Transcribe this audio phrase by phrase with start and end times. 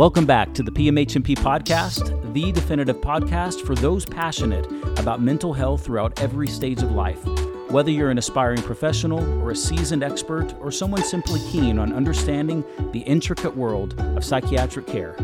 [0.00, 4.64] Welcome back to the PMHNP podcast, the definitive podcast for those passionate
[4.98, 7.22] about mental health throughout every stage of life.
[7.68, 12.64] Whether you're an aspiring professional or a seasoned expert or someone simply keen on understanding
[12.92, 15.14] the intricate world of psychiatric care,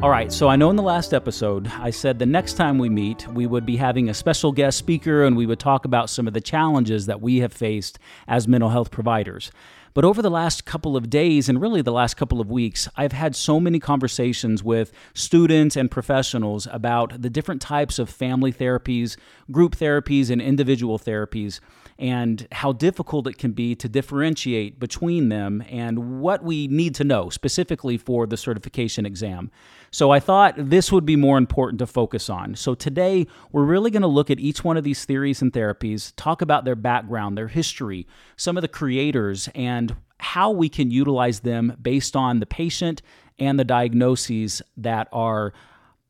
[0.00, 2.88] All right, so I know in the last episode I said the next time we
[2.88, 6.28] meet, we would be having a special guest speaker and we would talk about some
[6.28, 7.98] of the challenges that we have faced
[8.28, 9.50] as mental health providers.
[9.94, 13.10] But over the last couple of days and really the last couple of weeks, I've
[13.10, 19.16] had so many conversations with students and professionals about the different types of family therapies,
[19.50, 21.58] group therapies, and individual therapies
[21.98, 27.02] and how difficult it can be to differentiate between them and what we need to
[27.02, 29.50] know specifically for the certification exam.
[29.90, 32.54] So I thought this would be more important to focus on.
[32.56, 36.12] So today, we're really going to look at each one of these theories and therapies,
[36.16, 41.40] talk about their background, their history, some of the creators, and how we can utilize
[41.40, 43.02] them based on the patient
[43.38, 45.52] and the diagnoses that are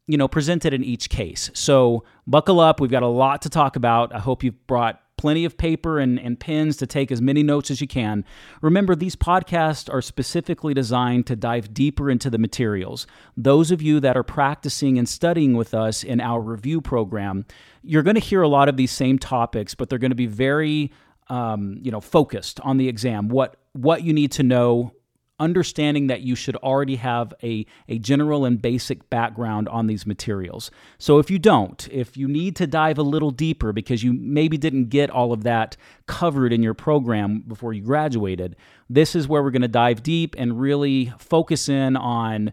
[0.07, 1.51] you know presented in each case.
[1.55, 4.15] So buckle up, we've got a lot to talk about.
[4.15, 7.71] I hope you've brought plenty of paper and, and pens to take as many notes
[7.71, 8.25] as you can.
[8.63, 13.07] Remember, these podcasts are specifically designed to dive deeper into the materials.
[13.37, 17.45] Those of you that are practicing and studying with us in our review program,
[17.83, 20.27] you're going to hear a lot of these same topics, but they're going to be
[20.27, 20.91] very
[21.31, 24.93] um, you know focused on the exam what what you need to know
[25.41, 30.71] understanding that you should already have a, a general and basic background on these materials.
[30.99, 34.57] So if you don't, if you need to dive a little deeper because you maybe
[34.57, 38.57] didn't get all of that covered in your program before you graduated,
[38.91, 42.53] this is where we're going to dive deep and really focus in on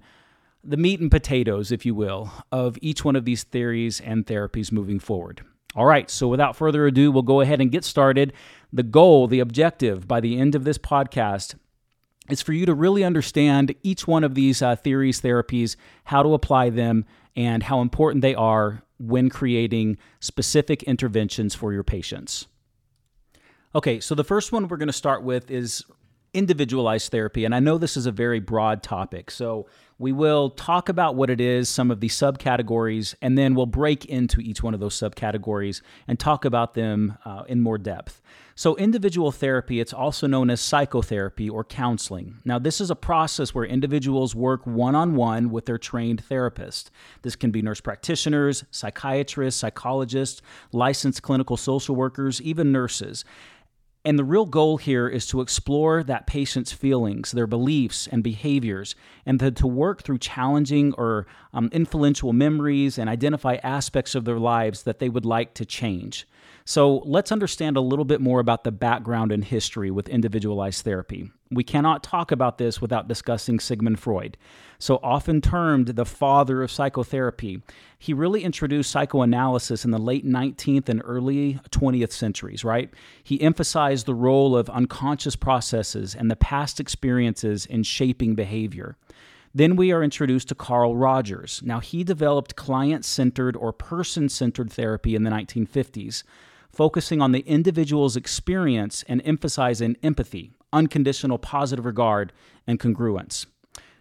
[0.64, 4.72] the meat and potatoes, if you will, of each one of these theories and therapies
[4.72, 5.42] moving forward.
[5.76, 8.34] All right, so without further ado, we'll go ahead and get started.
[8.72, 11.56] The goal, the objective by the end of this podcast
[12.30, 15.76] is for you to really understand each one of these uh, theories, therapies,
[16.06, 17.06] how to apply them,
[17.36, 22.48] and how important they are when creating specific interventions for your patients.
[23.74, 25.84] Okay, so the first one we're going to start with is
[26.34, 27.46] individualized therapy.
[27.46, 29.32] And I know this is a very broad topic.
[29.32, 33.66] So we will talk about what it is, some of the subcategories, and then we'll
[33.66, 38.22] break into each one of those subcategories and talk about them uh, in more depth.
[38.58, 42.38] So, individual therapy, it's also known as psychotherapy or counseling.
[42.46, 46.90] Now, this is a process where individuals work one on one with their trained therapist.
[47.22, 53.26] This can be nurse practitioners, psychiatrists, psychologists, licensed clinical social workers, even nurses.
[54.06, 58.96] And the real goal here is to explore that patient's feelings, their beliefs, and behaviors,
[59.26, 64.40] and to, to work through challenging or um, influential memories and identify aspects of their
[64.40, 66.26] lives that they would like to change.
[66.68, 71.30] So let's understand a little bit more about the background and history with individualized therapy.
[71.52, 74.36] We cannot talk about this without discussing Sigmund Freud.
[74.80, 77.62] So often termed the father of psychotherapy,
[78.00, 82.92] he really introduced psychoanalysis in the late 19th and early 20th centuries, right?
[83.24, 88.98] He emphasized the role of unconscious processes and the past experiences in shaping behavior.
[89.54, 91.62] Then we are introduced to Carl Rogers.
[91.64, 96.24] Now, he developed client centered or person centered therapy in the 1950s
[96.76, 102.34] focusing on the individual's experience and emphasizing empathy, unconditional positive regard,
[102.68, 103.46] and congruence.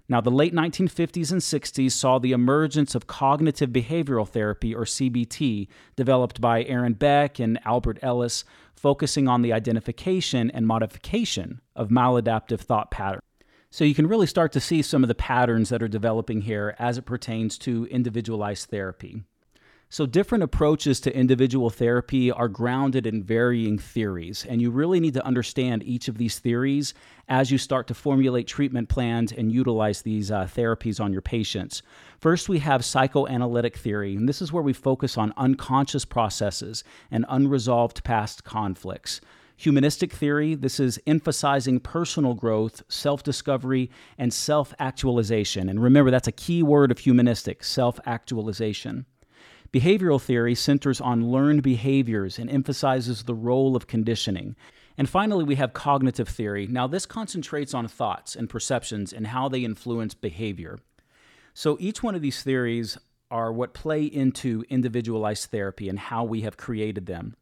[0.06, 5.68] Now, the late 1950s and 60s saw the emergence of cognitive behavioral therapy, or CBT,
[5.96, 12.60] developed by Aaron Beck and Albert Ellis, focusing on the identification and modification of maladaptive
[12.60, 13.22] thought patterns.
[13.70, 16.76] So you can really start to see some of the patterns that are developing here
[16.78, 19.22] as it pertains to individualized therapy.
[19.90, 25.14] So, different approaches to individual therapy are grounded in varying theories, and you really need
[25.14, 26.94] to understand each of these theories
[27.28, 31.82] as you start to formulate treatment plans and utilize these uh, therapies on your patients.
[32.18, 37.24] First, we have psychoanalytic theory, and this is where we focus on unconscious processes and
[37.28, 39.20] unresolved past conflicts.
[39.56, 45.68] Humanistic theory, this is emphasizing personal growth, self discovery, and self actualization.
[45.68, 49.06] And remember, that's a key word of humanistic self actualization.
[49.74, 54.54] Behavioral theory centers on learned behaviors and emphasizes the role of conditioning.
[54.96, 56.68] And finally, we have cognitive theory.
[56.68, 60.78] Now, this concentrates on thoughts and perceptions and how they influence behavior.
[61.54, 62.96] So, each one of these theories
[63.32, 67.34] are what play into individualized therapy and how we have created them.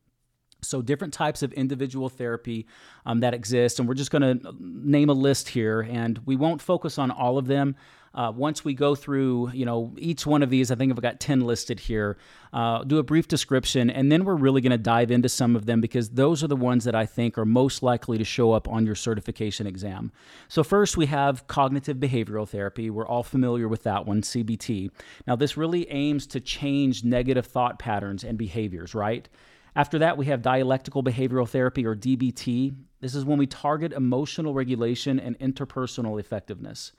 [0.63, 2.67] So, different types of individual therapy
[3.05, 6.63] um, that exist, and we're just going to name a list here, and we won't
[6.63, 7.77] focus on all of them.
[8.15, 11.21] Uh, once we go through, you know, each one of these, I think I've got
[11.21, 12.19] 10 listed here,
[12.53, 15.65] uh, do a brief description, and then we're really going to dive into some of
[15.67, 18.69] them because those are the ones that I think are most likely to show up
[18.69, 20.13] on your certification exam.
[20.49, 22.91] So, first, we have cognitive behavioral therapy.
[22.91, 24.91] We're all familiar with that one, CBT.
[25.27, 29.29] Now, this really aims to change negative thought patterns and behaviors, right?
[29.75, 32.75] After that, we have dialectical behavioral therapy or DBT.
[33.01, 36.93] This is when we target emotional regulation and interpersonal effectiveness.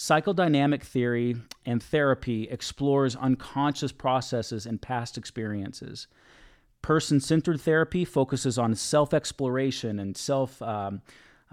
[0.00, 1.36] Psychodynamic theory
[1.66, 6.06] and therapy explores unconscious processes and past experiences.
[6.80, 11.02] Person centered therapy focuses on self exploration and self um,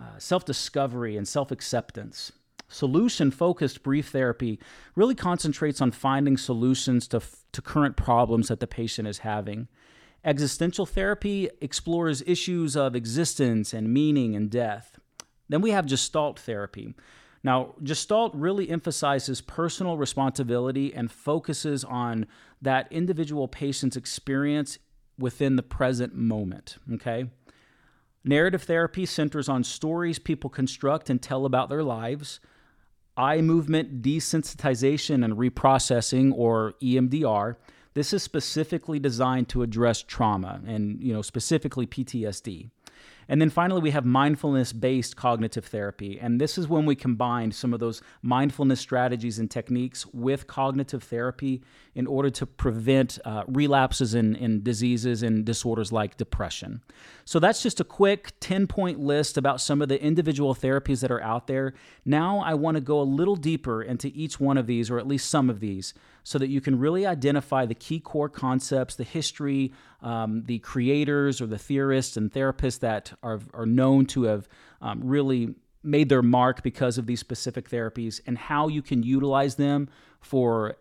[0.01, 2.31] uh, self discovery and self acceptance.
[2.69, 4.61] Solution focused brief therapy
[4.95, 7.21] really concentrates on finding solutions to,
[7.51, 9.67] to current problems that the patient is having.
[10.23, 14.97] Existential therapy explores issues of existence and meaning and death.
[15.49, 16.93] Then we have Gestalt therapy,
[17.47, 22.27] now, Gestalt really emphasizes personal responsibility and focuses on
[22.61, 24.79] that individual patient's experience
[25.17, 26.75] within the present moment.
[26.95, 27.29] Okay?
[28.25, 32.41] Narrative therapy centers on stories people construct and tell about their lives.
[33.15, 37.55] Eye movement desensitization and reprocessing, or EMDR,
[37.93, 42.71] this is specifically designed to address trauma and, you know, specifically PTSD.
[43.29, 46.19] And then finally, we have mindfulness based cognitive therapy.
[46.19, 51.03] And this is when we combine some of those mindfulness strategies and techniques with cognitive
[51.03, 51.61] therapy
[51.93, 56.81] in order to prevent uh, relapses in, in diseases and disorders like depression.
[57.25, 61.11] So that's just a quick 10 point list about some of the individual therapies that
[61.11, 61.73] are out there.
[62.05, 65.07] Now, I want to go a little deeper into each one of these, or at
[65.07, 65.93] least some of these
[66.27, 71.41] so that you can really identify the key core concepts, the history, um, the creators
[71.41, 74.47] or the theorists and therapists that are, are known to have
[74.81, 79.55] um, really made their mark because of these specific therapies, and how you can utilize
[79.55, 79.89] them
[80.19, 80.75] for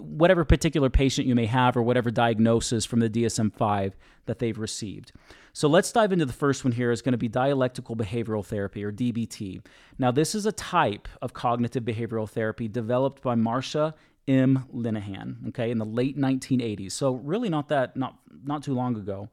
[0.00, 4.58] whatever particular patient you may have or whatever diagnosis from the DSM 5 that they've
[4.58, 5.12] received.
[5.52, 8.82] So let's dive into the first one here is going to be dialectical behavioral therapy
[8.82, 9.62] or DBT.
[9.98, 13.92] Now this is a type of cognitive behavioral therapy developed by Marsha
[14.28, 14.66] M.
[14.74, 16.92] Linehan, okay, in the late 1980s.
[16.92, 19.28] So really not that not not too long ago.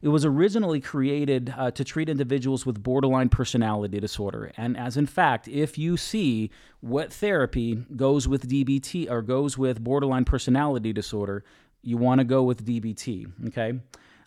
[0.00, 4.52] It was originally created uh, to treat individuals with borderline personality disorder.
[4.56, 6.50] And as in fact, if you see
[6.80, 11.42] what therapy goes with DBT or goes with borderline personality disorder,
[11.82, 13.80] you want to go with DBT, okay?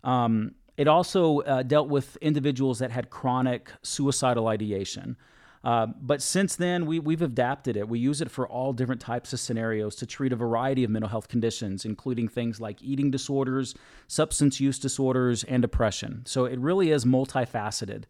[0.04, 5.16] Um, it also uh, dealt with individuals that had chronic suicidal ideation.
[5.64, 7.88] Uh, but since then, we, we've adapted it.
[7.88, 11.10] We use it for all different types of scenarios to treat a variety of mental
[11.10, 13.76] health conditions, including things like eating disorders,
[14.08, 16.24] substance use disorders, and depression.
[16.26, 18.06] So it really is multifaceted.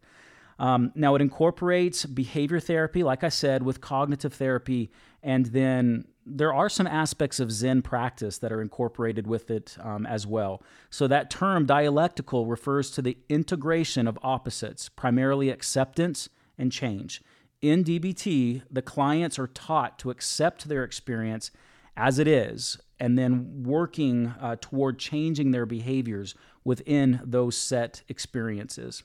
[0.58, 4.90] Um, now, it incorporates behavior therapy, like I said, with cognitive therapy,
[5.22, 10.06] and then there are some aspects of Zen practice that are incorporated with it um,
[10.06, 10.62] as well.
[10.88, 16.28] So, that term dialectical refers to the integration of opposites, primarily acceptance
[16.58, 17.22] and change
[17.62, 21.52] in DBT, the clients are taught to accept their experience
[21.96, 29.04] as it is and then working uh, toward changing their behaviors within those set experiences.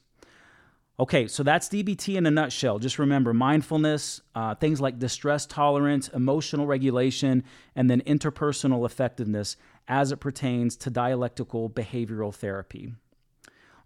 [1.00, 2.80] Okay, so that's DBT in a nutshell.
[2.80, 7.44] Just remember mindfulness, uh, things like distress tolerance, emotional regulation,
[7.76, 12.94] and then interpersonal effectiveness as it pertains to dialectical behavioral therapy.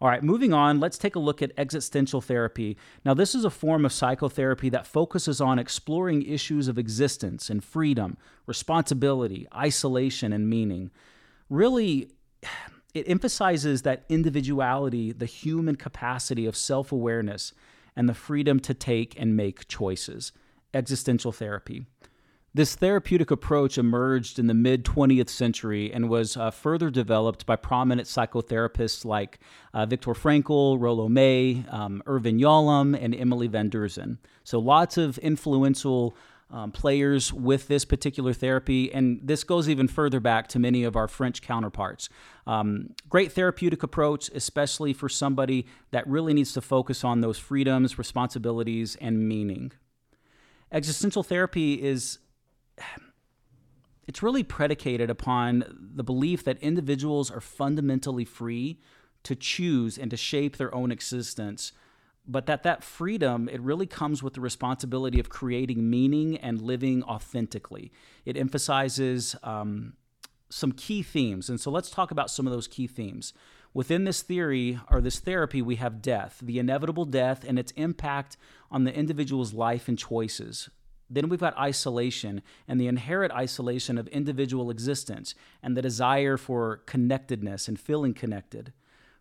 [0.01, 2.75] All right, moving on, let's take a look at existential therapy.
[3.05, 7.63] Now, this is a form of psychotherapy that focuses on exploring issues of existence and
[7.63, 8.17] freedom,
[8.48, 10.89] responsibility, isolation, and meaning.
[11.51, 12.10] Really,
[12.96, 17.53] it emphasizes that individuality, the human capacity of self awareness,
[17.96, 20.31] and the freedom to take and make choices.
[20.74, 21.86] Existential therapy.
[22.53, 27.55] This therapeutic approach emerged in the mid 20th century and was uh, further developed by
[27.55, 29.39] prominent psychotherapists like
[29.74, 34.17] uh, Viktor Frankl, Rollo May, um, Irvin Yalom, and Emily Van Deurzen.
[34.43, 36.13] So lots of influential
[36.50, 40.98] um, players with this particular therapy, and this goes even further back to many of
[40.98, 42.10] our French counterparts.
[42.46, 47.98] Um, great therapeutic approach, especially for somebody that really needs to focus on those freedoms,
[47.98, 49.72] responsibilities, and meaning.
[50.74, 52.20] Existential therapy is
[54.08, 55.64] it's really predicated upon
[55.96, 58.80] the belief that individuals are fundamentally free
[59.24, 61.72] to choose and to shape their own existence
[62.28, 67.04] but that that freedom it really comes with the responsibility of creating meaning and living
[67.04, 67.92] authentically
[68.26, 69.94] it emphasizes um,
[70.50, 73.34] some key themes and so let's talk about some of those key themes
[73.74, 78.36] Within this theory or this therapy, we have death, the inevitable death, and its impact
[78.70, 80.70] on the individual's life and choices.
[81.13, 86.77] Then we've got isolation and the inherent isolation of individual existence and the desire for
[86.86, 88.72] connectedness and feeling connected.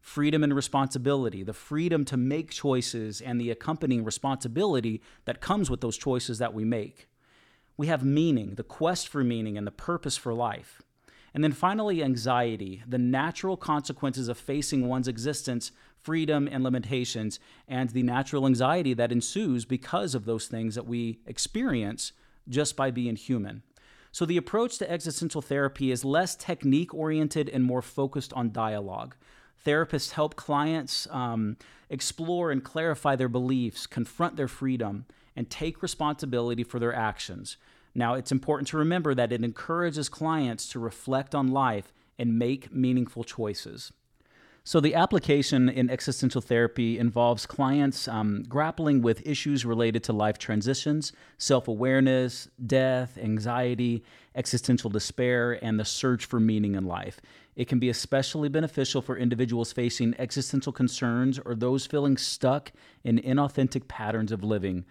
[0.01, 5.81] Freedom and responsibility, the freedom to make choices and the accompanying responsibility that comes with
[5.81, 7.09] those choices that we make.
[7.77, 10.81] We have meaning, the quest for meaning and the purpose for life.
[11.35, 15.71] And then finally, anxiety, the natural consequences of facing one's existence,
[16.03, 17.39] freedom, and limitations,
[17.69, 22.13] and the natural anxiety that ensues because of those things that we experience
[22.49, 23.63] just by being human.
[24.13, 29.15] So, the approach to existential therapy is less technique oriented and more focused on dialogue.
[29.65, 31.57] Therapists help clients um,
[31.89, 35.05] explore and clarify their beliefs, confront their freedom,
[35.37, 37.57] and take responsibility for their actions.
[37.95, 42.73] Now, it's important to remember that it encourages clients to reflect on life and make
[42.73, 43.93] meaningful choices.
[44.63, 50.39] So, the application in existential therapy involves clients um, grappling with issues related to life
[50.39, 57.21] transitions, self awareness, death, anxiety, existential despair, and the search for meaning in life.
[57.57, 62.71] It can be especially beneficial for individuals facing existential concerns or those feeling stuck
[63.03, 64.85] in inauthentic patterns of living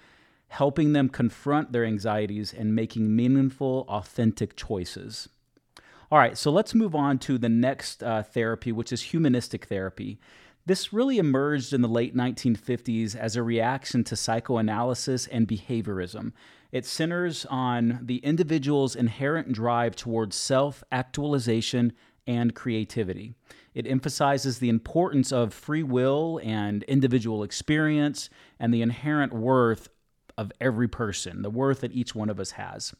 [0.49, 5.29] helping them confront their anxieties and making meaningful, authentic choices.
[6.11, 10.19] All right, so let's move on to the next uh, therapy, which is humanistic therapy.
[10.65, 16.31] This really emerged in the late 1950s as a reaction to psychoanalysis and behaviorism.
[16.71, 21.93] It centers on the individual's inherent drive towards self actualization
[22.25, 23.35] and creativity.
[23.75, 29.89] It emphasizes the importance of free will and individual experience and the inherent worth
[30.39, 32.95] of every person, the worth that each one of us has.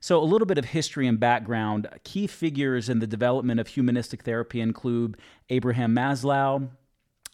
[0.00, 1.88] So, a little bit of history and background.
[2.04, 5.16] Key figures in the development of humanistic therapy include
[5.50, 6.70] Abraham Maslow,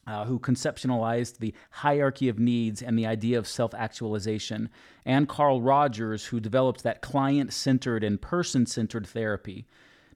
[0.06, 4.70] uh, who conceptualized the hierarchy of needs and the idea of self actualization,
[5.04, 9.66] and Carl Rogers, who developed that client centered and person centered therapy.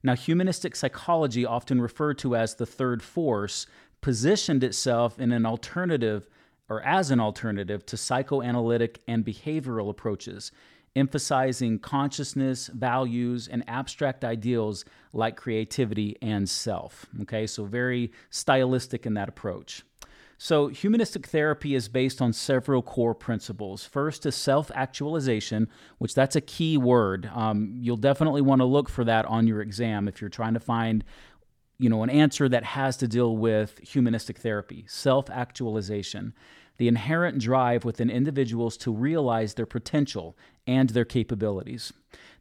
[0.03, 3.67] Now, humanistic psychology, often referred to as the third force,
[4.01, 6.29] positioned itself in an alternative
[6.69, 10.53] or as an alternative to psychoanalytic and behavioral approaches,
[10.99, 17.07] emphasizing consciousness, values, and abstract ideals like creativity and self.
[17.23, 19.85] Okay, so very stylistic in that approach.
[20.41, 23.85] So, humanistic therapy is based on several core principles.
[23.85, 27.29] First is self actualization, which that's a key word.
[27.35, 30.61] Um, you'll definitely want to look for that on your exam if you're trying to
[30.61, 31.05] find
[31.79, 36.35] you know, an answer that has to deal with humanistic therapy, self actualization,
[36.79, 41.93] the inherent drive within individuals to realize their potential and their capabilities.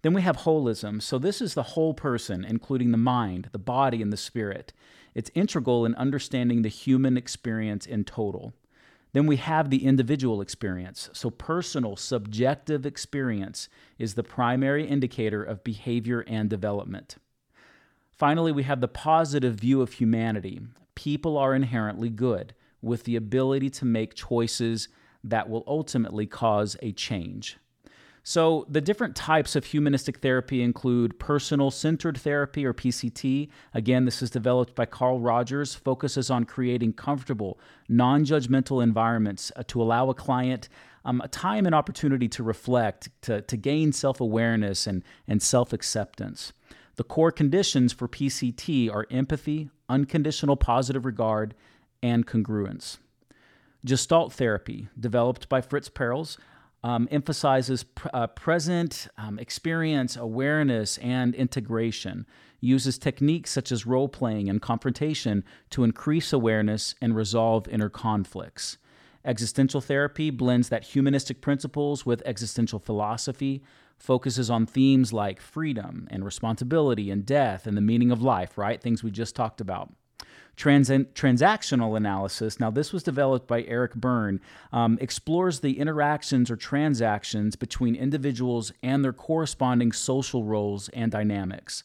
[0.04, 1.02] Then we have holism.
[1.02, 4.74] So, this is the whole person, including the mind, the body, and the spirit.
[5.16, 8.54] It's integral in understanding the human experience in total.
[9.14, 11.10] Then we have the individual experience.
[11.14, 17.16] So, personal, subjective experience is the primary indicator of behavior and development.
[18.12, 20.62] Finally, we have the positive view of humanity.
[20.94, 24.88] People are inherently good, with the ability to make choices
[25.24, 27.58] that will ultimately cause a change.
[28.24, 33.48] So, the different types of humanistic therapy include personal centered therapy or PCT.
[33.74, 37.58] Again, this is developed by Carl Rogers, focuses on creating comfortable,
[37.88, 40.68] non judgmental environments uh, to allow a client
[41.08, 45.72] um, a time and opportunity to reflect, to, to gain self awareness and, and self
[45.72, 46.52] acceptance.
[46.98, 51.56] The core conditions for PCT are empathy, unconditional positive regard,
[52.02, 52.98] and congruence.
[53.86, 56.38] Gestalt therapy, developed by Fritz Perls,
[56.84, 62.26] um, emphasizes pr- uh, present um, experience, awareness, and integration,
[62.60, 68.78] uses techniques such as role playing and confrontation to increase awareness and resolve inner conflicts.
[69.26, 73.62] Existential therapy blends that humanistic principles with existential philosophy,
[73.98, 78.82] focuses on themes like freedom and responsibility and death and the meaning of life, right?
[78.82, 79.92] Things we just talked about.
[80.58, 84.42] Trans- transactional analysis, now this was developed by Eric Berne,
[84.74, 91.84] um, explores the interactions or transactions between individuals and their corresponding social roles and dynamics.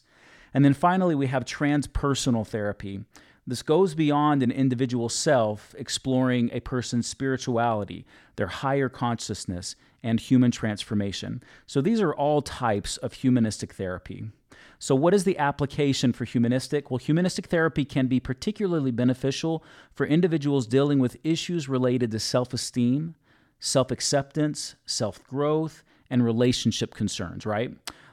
[0.55, 3.05] And then finally, we have transpersonal therapy.
[3.45, 8.05] This goes beyond an individual self, exploring a person's spirituality,
[8.37, 11.43] their higher consciousness, and human transformation.
[11.67, 14.31] So these are all types of humanistic therapy.
[14.79, 16.91] So, what is the application for humanistic?
[16.91, 19.63] Well, humanistic therapy can be particularly beneficial
[19.93, 23.15] for individuals dealing with issues related to self esteem,
[23.59, 27.71] self acceptance, self growth, and relationship concerns, right?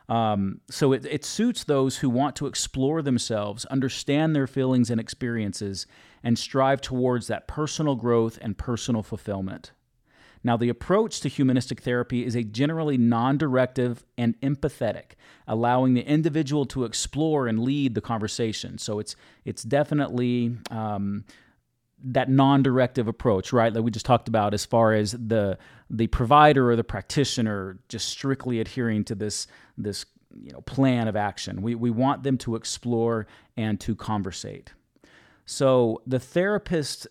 [0.08, 5.00] Um, so it, it suits those who want to explore themselves, understand their feelings and
[5.00, 5.86] experiences,
[6.24, 9.70] and strive towards that personal growth and personal fulfillment.
[10.42, 15.12] Now, the approach to humanistic therapy is a generally non directive and empathetic,
[15.46, 18.78] allowing the individual to explore and lead the conversation.
[18.78, 21.24] So it's, it's definitely um,
[22.02, 23.72] that non-directive approach, right?
[23.72, 28.08] That we just talked about, as far as the the provider or the practitioner just
[28.08, 31.62] strictly adhering to this this you know plan of action.
[31.62, 34.72] We we want them to explore and to conversate.
[35.44, 37.08] So the therapist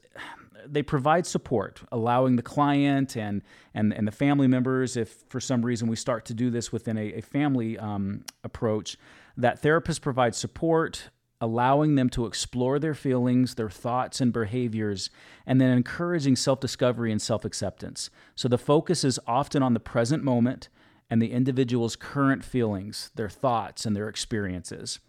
[0.66, 3.42] they provide support, allowing the client and
[3.74, 6.98] and and the family members, if for some reason we start to do this within
[6.98, 8.98] a, a family um, approach,
[9.38, 11.10] that therapist provides support,
[11.42, 15.10] allowing them to explore their feelings, their thoughts, and behaviors,
[15.46, 18.10] and then encouraging self discovery and self acceptance.
[18.36, 20.70] So the focus is often on the present moment
[21.10, 25.00] and the individual's current feelings, their thoughts, and their experiences.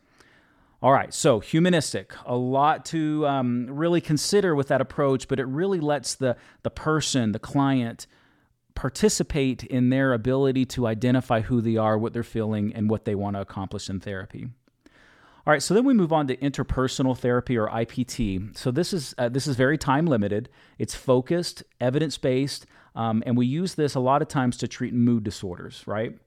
[0.82, 5.44] All right, so humanistic, a lot to um, really consider with that approach, but it
[5.44, 8.06] really lets the, the person, the client,
[8.74, 13.14] participate in their ability to identify who they are, what they're feeling, and what they
[13.14, 14.48] want to accomplish in therapy.
[15.46, 18.56] All right, so then we move on to interpersonal therapy or IPT.
[18.56, 20.48] So this is uh, this is very time limited.
[20.78, 24.94] It's focused, evidence based, um, and we use this a lot of times to treat
[24.94, 25.82] mood disorders.
[25.86, 26.18] Right.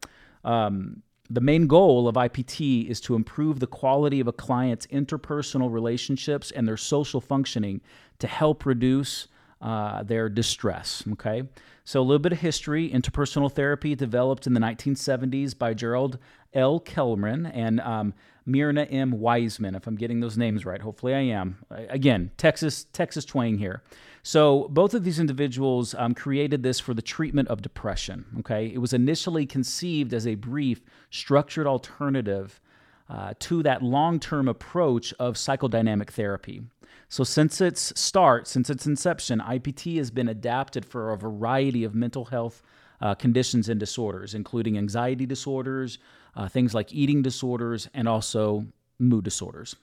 [0.44, 5.72] Um, the main goal of IPT is to improve the quality of a client's interpersonal
[5.72, 7.82] relationships and their social functioning
[8.20, 9.28] to help reduce
[9.62, 11.04] uh, their distress.
[11.14, 11.44] Okay,
[11.86, 12.90] so a little bit of history.
[12.90, 16.20] Interpersonal therapy developed in the 1970s by Gerald
[16.54, 16.82] L.
[16.82, 18.14] Klerman and um,
[18.46, 19.12] Myrna M.
[19.12, 20.82] Weissman, if I'm getting those names right.
[20.82, 21.58] Hopefully, I am.
[21.70, 23.82] Again, Texas Texas twang here.
[24.26, 28.26] So both of these individuals um, created this for the treatment of depression.
[28.40, 32.62] Okay, it was initially conceived as a brief, structured alternative
[33.10, 36.62] uh, to that long-term approach of psychodynamic therapy.
[37.10, 41.94] So since its start, since its inception, IPT has been adapted for a variety of
[41.94, 42.64] mental health
[43.02, 46.00] uh, conditions and disorders, including anxiety disorders,
[46.36, 48.66] uh, things like eating disorders, and also
[48.98, 49.76] mood disorders.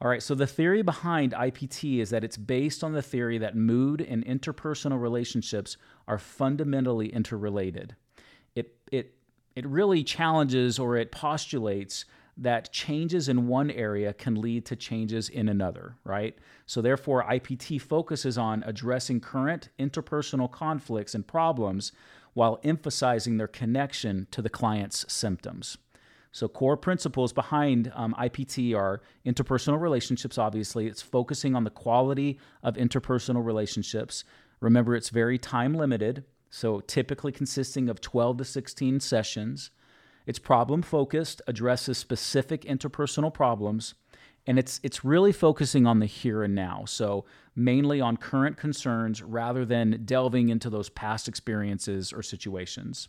[0.00, 3.56] All right, so the theory behind IPT is that it's based on the theory that
[3.56, 5.76] mood and interpersonal relationships
[6.08, 7.94] are fundamentally interrelated.
[8.54, 9.14] It, it,
[9.54, 12.04] it really challenges or it postulates
[12.36, 16.36] that changes in one area can lead to changes in another, right?
[16.66, 21.92] So, therefore, IPT focuses on addressing current interpersonal conflicts and problems
[22.32, 25.78] while emphasizing their connection to the client's symptoms.
[26.34, 30.88] So, core principles behind um, IPT are interpersonal relationships, obviously.
[30.88, 34.24] It's focusing on the quality of interpersonal relationships.
[34.58, 39.70] Remember, it's very time limited, so typically consisting of 12 to 16 sessions.
[40.26, 43.94] It's problem focused, addresses specific interpersonal problems,
[44.44, 46.82] and it's it's really focusing on the here and now.
[46.84, 53.08] So mainly on current concerns rather than delving into those past experiences or situations.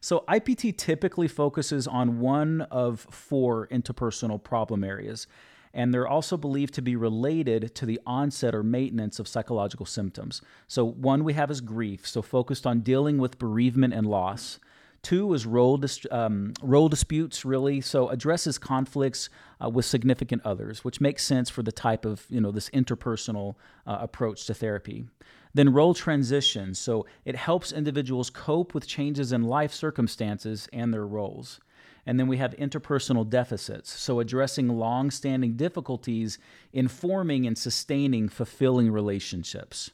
[0.00, 5.26] So IPT typically focuses on one of four interpersonal problem areas,
[5.74, 10.40] and they're also believed to be related to the onset or maintenance of psychological symptoms.
[10.68, 14.58] So one we have is grief, so focused on dealing with bereavement and loss.
[15.02, 17.80] Two is role, dis- um, role disputes, really.
[17.80, 19.30] So addresses conflicts
[19.62, 23.54] uh, with significant others, which makes sense for the type of, you know, this interpersonal
[23.86, 25.06] uh, approach to therapy.
[25.54, 31.06] Then role transitions, So it helps individuals cope with changes in life circumstances and their
[31.06, 31.60] roles.
[32.06, 36.38] And then we have interpersonal deficits, so addressing long standing difficulties
[36.72, 39.90] in forming and sustaining fulfilling relationships.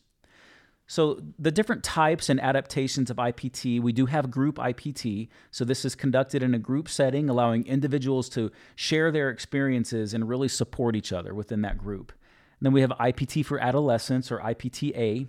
[0.89, 5.29] So, the different types and adaptations of IPT, we do have group IPT.
[5.51, 10.29] So, this is conducted in a group setting, allowing individuals to share their experiences and
[10.29, 12.13] really support each other within that group.
[12.61, 15.27] And then we have IPT for adolescents or IPTA.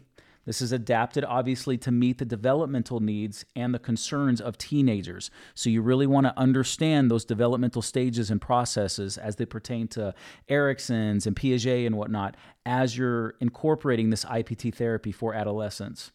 [0.47, 5.29] This is adapted, obviously, to meet the developmental needs and the concerns of teenagers.
[5.53, 10.15] So, you really want to understand those developmental stages and processes as they pertain to
[10.47, 16.13] Erikson's and Piaget and whatnot as you're incorporating this IPT therapy for adolescents.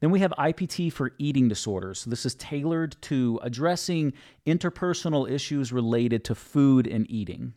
[0.00, 2.00] Then we have IPT for eating disorders.
[2.00, 4.14] So this is tailored to addressing
[4.46, 7.52] interpersonal issues related to food and eating.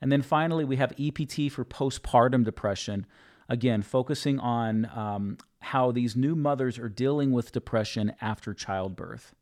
[0.00, 3.06] And then finally, we have IPT for postpartum depression,
[3.48, 9.34] again, focusing on um, how these new mothers are dealing with depression after childbirth.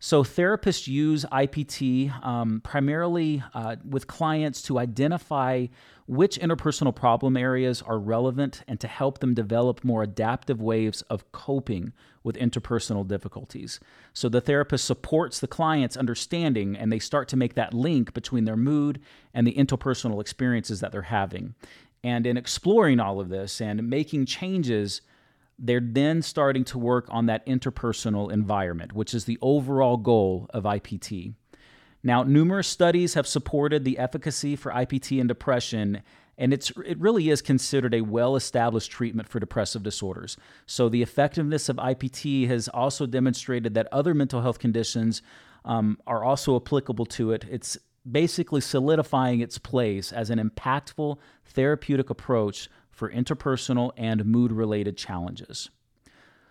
[0.00, 5.66] So, therapists use IPT um, primarily uh, with clients to identify
[6.06, 11.30] which interpersonal problem areas are relevant and to help them develop more adaptive ways of
[11.32, 13.80] coping with interpersonal difficulties.
[14.12, 18.44] So, the therapist supports the client's understanding and they start to make that link between
[18.44, 19.00] their mood
[19.34, 21.56] and the interpersonal experiences that they're having.
[22.04, 25.00] And in exploring all of this and making changes,
[25.58, 30.64] they're then starting to work on that interpersonal environment, which is the overall goal of
[30.64, 31.34] IPT.
[32.02, 36.02] Now, numerous studies have supported the efficacy for IPT in depression,
[36.36, 40.36] and it's, it really is considered a well established treatment for depressive disorders.
[40.64, 45.22] So, the effectiveness of IPT has also demonstrated that other mental health conditions
[45.64, 47.44] um, are also applicable to it.
[47.50, 47.76] It's
[48.10, 55.70] basically solidifying its place as an impactful therapeutic approach for interpersonal and mood related challenges.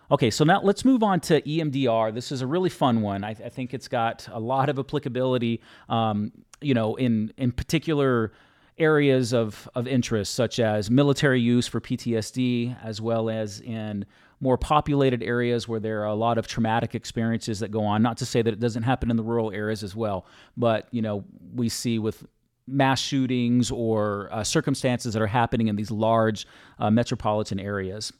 [0.10, 2.13] Okay, so now let's move on to EMDR.
[2.13, 3.26] This is a really fun one.
[3.26, 8.32] I, I think it's got a lot of applicability, um, you know, in in particular
[8.78, 14.06] areas of, of interest, such as military use for PTSD, as well as in
[14.39, 18.02] more populated areas where there are a lot of traumatic experiences that go on.
[18.02, 21.02] Not to say that it doesn't happen in the rural areas as well, but you
[21.02, 21.23] know,
[21.54, 22.26] we see with
[22.67, 26.45] mass shootings or uh, circumstances that are happening in these large
[26.80, 28.12] uh, metropolitan areas.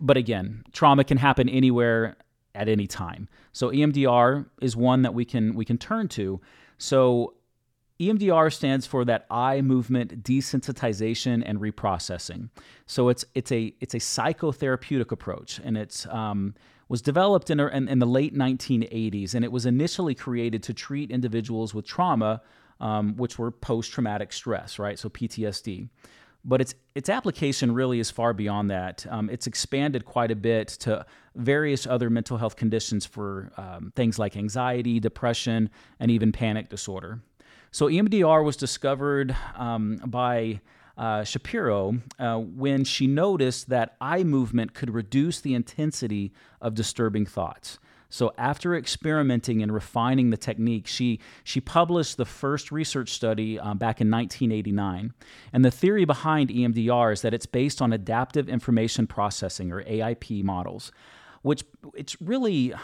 [0.00, 2.16] But again, trauma can happen anywhere
[2.54, 3.28] at any time.
[3.52, 6.40] So EMDR is one that we can we can turn to.
[6.78, 7.34] So
[8.00, 12.48] EMDR stands for that eye movement desensitization and reprocessing.
[12.86, 16.54] So it's it's a it's a psychotherapeutic approach, and it's um,
[16.88, 21.10] was developed in, in, in the late 1980s, and it was initially created to treat
[21.10, 22.42] individuals with trauma
[22.82, 24.98] um, which were post traumatic stress, right?
[24.98, 25.88] So PTSD.
[26.44, 29.06] But its its application really is far beyond that.
[29.08, 34.18] Um, it's expanded quite a bit to various other mental health conditions for um, things
[34.18, 37.20] like anxiety, depression, and even panic disorder.
[37.72, 40.60] So EMDR was discovered um, by
[40.98, 47.24] uh, Shapiro uh, when she noticed that eye movement could reduce the intensity of disturbing
[47.24, 47.78] thoughts.
[48.10, 53.78] So after experimenting and refining the technique, she she published the first research study um,
[53.78, 55.14] back in 1989.
[55.54, 60.44] And the theory behind EMDR is that it's based on adaptive information processing or AIP
[60.44, 60.92] models,
[61.40, 62.74] which it's really,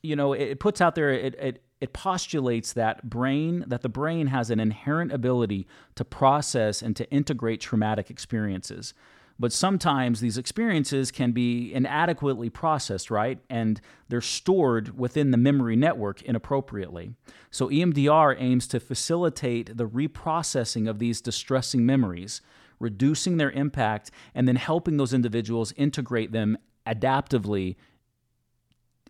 [0.00, 4.28] you know, it, puts out there it, it it postulates that brain that the brain
[4.28, 8.94] has an inherent ability to process and to integrate traumatic experiences
[9.38, 13.38] but sometimes these experiences can be inadequately processed, right?
[13.48, 17.14] And they're stored within the memory network inappropriately.
[17.50, 22.40] So EMDR aims to facilitate the reprocessing of these distressing memories,
[22.80, 27.76] reducing their impact, and then helping those individuals integrate them adaptively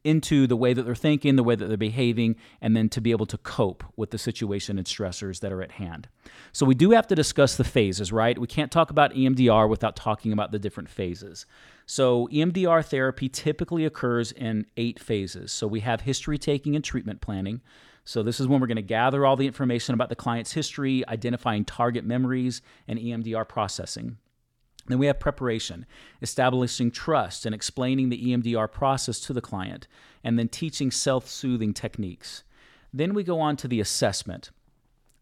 [0.09, 3.11] into the way that they're thinking, the way that they're behaving, and then to be
[3.11, 6.09] able to cope with the situation and stressors that are at hand.
[6.53, 8.38] So, we do have to discuss the phases, right?
[8.38, 11.44] We can't talk about EMDR without talking about the different phases.
[11.85, 15.53] So, EMDR therapy typically occurs in eight phases.
[15.53, 17.61] So, we have history taking and treatment planning.
[18.05, 21.07] So, this is when we're going to gather all the information about the client's history,
[21.07, 24.16] identifying target memories, and EMDR processing.
[24.88, 25.87] Then we have preparation,
[26.22, 29.87] establishing trust and explaining the EMDR process to the client,
[30.24, 32.42] and then teaching self soothing techniques.
[32.92, 34.51] Then we go on to the assessment.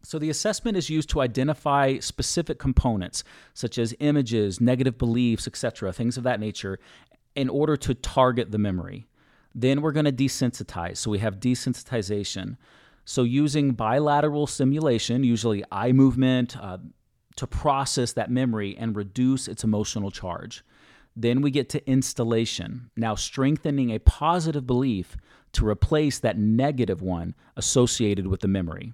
[0.03, 5.91] So, the assessment is used to identify specific components, such as images, negative beliefs, etc.,
[5.91, 6.79] things of that nature,
[7.35, 9.07] in order to target the memory.
[9.53, 10.97] Then we're going to desensitize.
[10.97, 12.55] So, we have desensitization.
[13.03, 16.77] So, using bilateral stimulation, usually eye movement, uh,
[17.37, 20.63] to process that memory and reduce its emotional charge.
[21.15, 25.17] Then we get to installation, now strengthening a positive belief
[25.53, 28.93] to replace that negative one associated with the memory.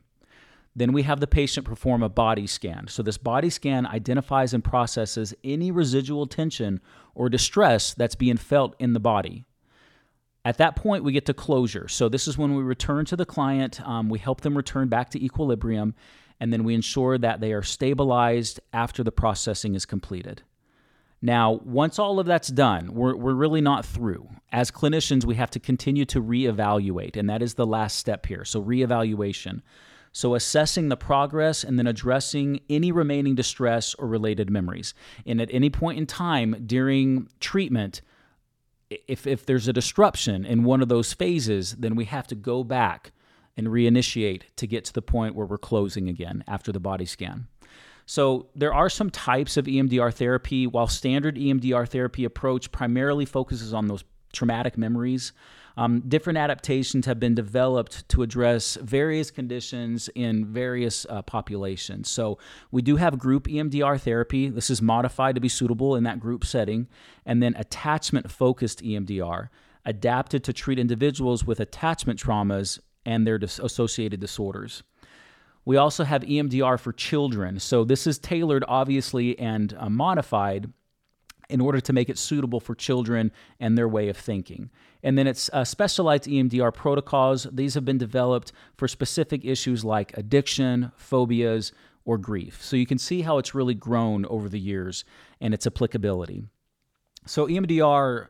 [0.75, 2.87] Then we have the patient perform a body scan.
[2.87, 6.79] So, this body scan identifies and processes any residual tension
[7.13, 9.45] or distress that's being felt in the body.
[10.45, 11.87] At that point, we get to closure.
[11.87, 13.81] So, this is when we return to the client.
[13.87, 15.93] Um, we help them return back to equilibrium
[16.39, 20.43] and then we ensure that they are stabilized after the processing is completed.
[21.21, 24.27] Now, once all of that's done, we're, we're really not through.
[24.51, 28.43] As clinicians, we have to continue to reevaluate, and that is the last step here.
[28.43, 29.61] So, reevaluation.
[30.11, 34.93] So, assessing the progress and then addressing any remaining distress or related memories.
[35.25, 38.01] And at any point in time during treatment,
[39.07, 42.65] if, if there's a disruption in one of those phases, then we have to go
[42.65, 43.13] back
[43.55, 47.47] and reinitiate to get to the point where we're closing again after the body scan.
[48.05, 50.67] So, there are some types of EMDR therapy.
[50.67, 55.31] While standard EMDR therapy approach primarily focuses on those traumatic memories.
[55.75, 62.09] Um, different adaptations have been developed to address various conditions in various uh, populations.
[62.09, 62.37] So
[62.71, 64.49] we do have group EMDR therapy.
[64.49, 66.87] This is modified to be suitable in that group setting,
[67.25, 69.49] and then attachment focused EMDR,
[69.85, 74.83] adapted to treat individuals with attachment traumas and their dis- associated disorders.
[75.65, 77.59] We also have EMDR for children.
[77.59, 80.71] So this is tailored, obviously, and uh, modified
[81.49, 84.69] in order to make it suitable for children and their way of thinking.
[85.03, 87.47] And then it's uh, specialized EMDR protocols.
[87.51, 91.71] These have been developed for specific issues like addiction, phobias,
[92.05, 92.61] or grief.
[92.61, 95.05] So you can see how it's really grown over the years
[95.39, 96.43] and its applicability.
[97.25, 98.27] So EMDR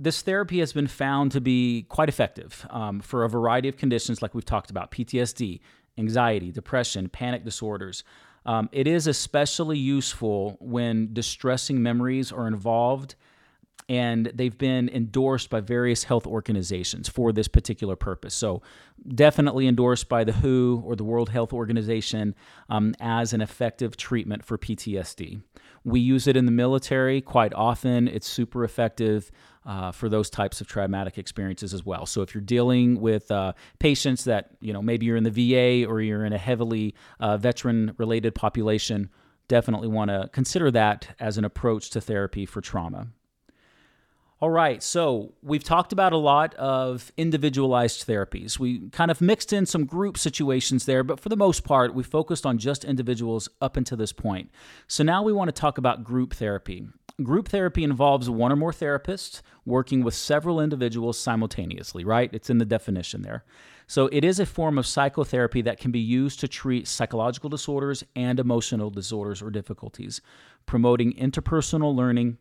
[0.00, 4.22] this therapy has been found to be quite effective um, for a variety of conditions,
[4.22, 5.60] like we've talked about PTSD,
[5.98, 8.02] anxiety, depression, panic disorders.
[8.46, 13.14] Um, it is especially useful when distressing memories are involved
[13.90, 18.34] and they've been endorsed by various health organizations for this particular purpose.
[18.34, 18.62] So,
[19.14, 22.36] definitely endorsed by the WHO or the World Health Organization
[22.68, 25.42] um, as an effective treatment for PTSD.
[25.82, 29.30] We use it in the military quite often, it's super effective.
[29.66, 32.06] Uh, for those types of traumatic experiences as well.
[32.06, 35.86] So if you're dealing with uh, patients that you know maybe you're in the VA
[35.86, 39.10] or you're in a heavily uh, veteran-related population,
[39.48, 43.08] definitely want to consider that as an approach to therapy for trauma.
[44.42, 48.58] All right, so we've talked about a lot of individualized therapies.
[48.58, 52.02] We kind of mixed in some group situations there, but for the most part, we
[52.02, 54.50] focused on just individuals up until this point.
[54.88, 56.88] So now we want to talk about group therapy.
[57.22, 62.30] Group therapy involves one or more therapists working with several individuals simultaneously, right?
[62.32, 63.44] It's in the definition there.
[63.88, 68.04] So it is a form of psychotherapy that can be used to treat psychological disorders
[68.16, 70.22] and emotional disorders or difficulties,
[70.64, 72.38] promoting interpersonal learning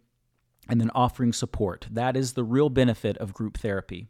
[0.69, 1.87] and then offering support.
[1.91, 4.07] That is the real benefit of group therapy.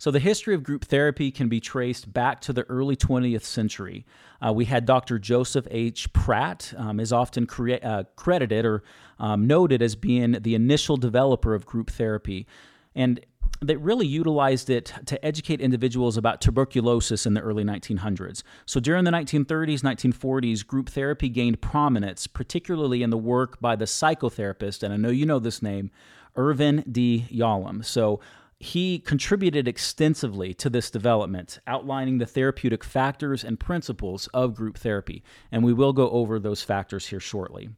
[0.00, 4.06] So, the history of group therapy can be traced back to the early 20th century.
[4.44, 5.18] Uh, we had Dr.
[5.18, 6.12] Joseph H.
[6.12, 7.48] Pratt, um, is often
[7.82, 8.84] uh, credited or
[9.18, 12.46] um, noted as being the initial developer of group therapy.
[12.94, 13.20] And
[13.60, 18.42] they really utilized it to educate individuals about tuberculosis in the early 1900s.
[18.66, 23.84] So during the 1930s, 1940s, group therapy gained prominence, particularly in the work by the
[23.84, 25.90] psychotherapist, and I know you know this name,
[26.36, 27.26] Irvin D.
[27.30, 27.84] Yalom.
[27.84, 28.20] So
[28.60, 35.22] he contributed extensively to this development, outlining the therapeutic factors and principles of group therapy.
[35.52, 37.70] And we will go over those factors here shortly.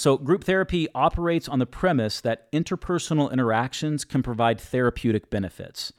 [0.00, 5.92] So, group therapy operates on the premise that interpersonal interactions can provide therapeutic benefits.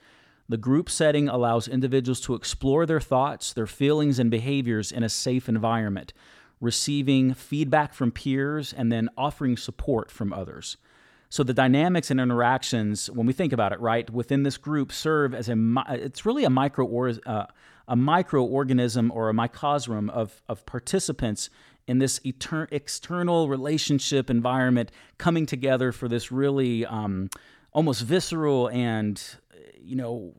[0.49, 5.07] The group setting allows individuals to explore their thoughts, their feelings, and behaviors in a
[5.07, 6.13] safe environment,
[6.59, 10.77] receiving feedback from peers, and then offering support from others.
[11.31, 15.33] So the dynamics and interactions, when we think about it, right, within this group serve
[15.33, 15.55] as a
[15.89, 17.45] it's really a micro or uh,
[17.87, 21.49] a microorganism or a microcosm of of participants
[21.87, 27.29] in this etern- external relationship environment coming together for this really um,
[27.71, 29.37] almost visceral and
[29.81, 30.33] you know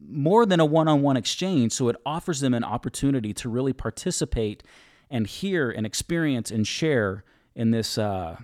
[0.00, 1.72] more than a one-on-one exchange.
[1.72, 4.62] So it offers them an opportunity to really participate
[5.10, 7.24] and hear and experience and share
[7.56, 8.36] in this uh,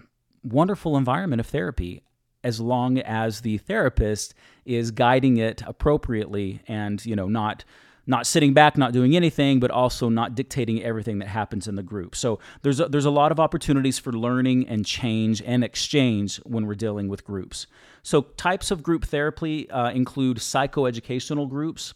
[0.46, 2.02] wonderful environment of therapy
[2.44, 7.64] as long as the therapist is guiding it appropriately and you know not
[8.06, 11.82] not sitting back not doing anything but also not dictating everything that happens in the
[11.82, 12.14] group.
[12.14, 16.66] So there's a, there's a lot of opportunities for learning and change and exchange when
[16.66, 17.66] we're dealing with groups.
[18.04, 21.94] So types of group therapy uh, include psychoeducational groups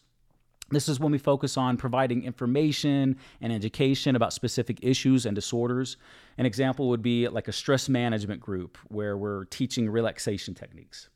[0.70, 5.96] this is when we focus on providing information and education about specific issues and disorders.
[6.38, 11.08] An example would be like a stress management group where we're teaching relaxation techniques.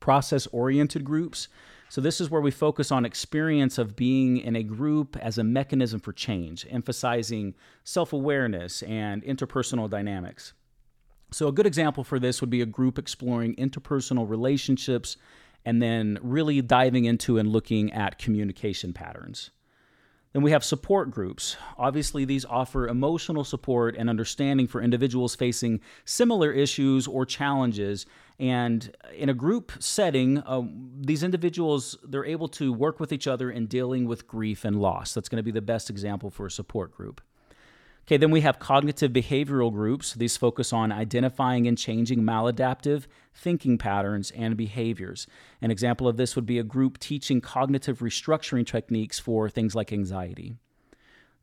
[0.00, 1.48] Process oriented groups.
[1.88, 5.44] So, this is where we focus on experience of being in a group as a
[5.44, 10.54] mechanism for change, emphasizing self awareness and interpersonal dynamics.
[11.30, 15.16] So, a good example for this would be a group exploring interpersonal relationships
[15.64, 19.50] and then really diving into and looking at communication patterns.
[20.34, 21.56] Then we have support groups.
[21.78, 28.04] Obviously, these offer emotional support and understanding for individuals facing similar issues or challenges.
[28.40, 30.62] And in a group setting, uh,
[31.00, 35.14] these individuals they're able to work with each other in dealing with grief and loss.
[35.14, 37.20] That's going to be the best example for a support group.
[38.06, 40.12] Okay, then we have cognitive behavioral groups.
[40.12, 45.26] These focus on identifying and changing maladaptive thinking patterns and behaviors.
[45.62, 49.90] An example of this would be a group teaching cognitive restructuring techniques for things like
[49.90, 50.56] anxiety.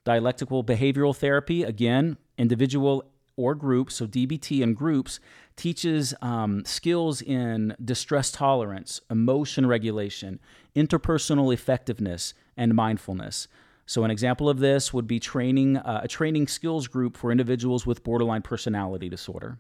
[0.04, 5.20] Dialectical behavioral therapy, again, individual or groups, so DBT in groups,
[5.56, 10.40] teaches um, skills in distress tolerance, emotion regulation,
[10.76, 13.48] interpersonal effectiveness, and mindfulness.
[13.92, 17.86] So, an example of this would be training uh, a training skills group for individuals
[17.86, 19.58] with borderline personality disorder.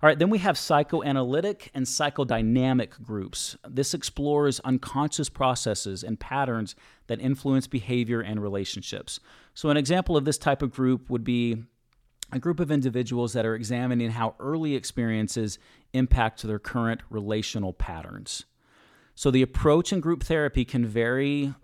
[0.00, 3.56] All right, then we have psychoanalytic and psychodynamic groups.
[3.68, 6.76] This explores unconscious processes and patterns
[7.08, 9.18] that influence behavior and relationships.
[9.54, 11.64] So, an example of this type of group would be
[12.30, 15.58] a group of individuals that are examining how early experiences
[15.92, 18.44] impact their current relational patterns.
[19.16, 21.54] So, the approach in group therapy can vary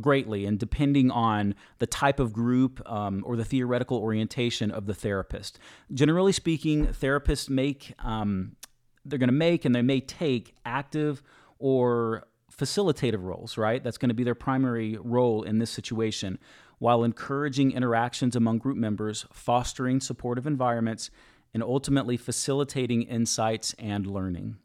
[0.00, 4.94] greatly and depending on the type of group um, or the theoretical orientation of the
[4.94, 5.58] therapist.
[5.92, 8.56] Generally speaking, therapists make um,
[9.04, 11.22] they're going to make and they may take active
[11.58, 12.24] or
[12.54, 13.82] facilitative roles, right?
[13.82, 16.38] That's going to be their primary role in this situation,
[16.78, 21.10] while encouraging interactions among group members, fostering supportive environments,
[21.52, 24.56] and ultimately facilitating insights and learning.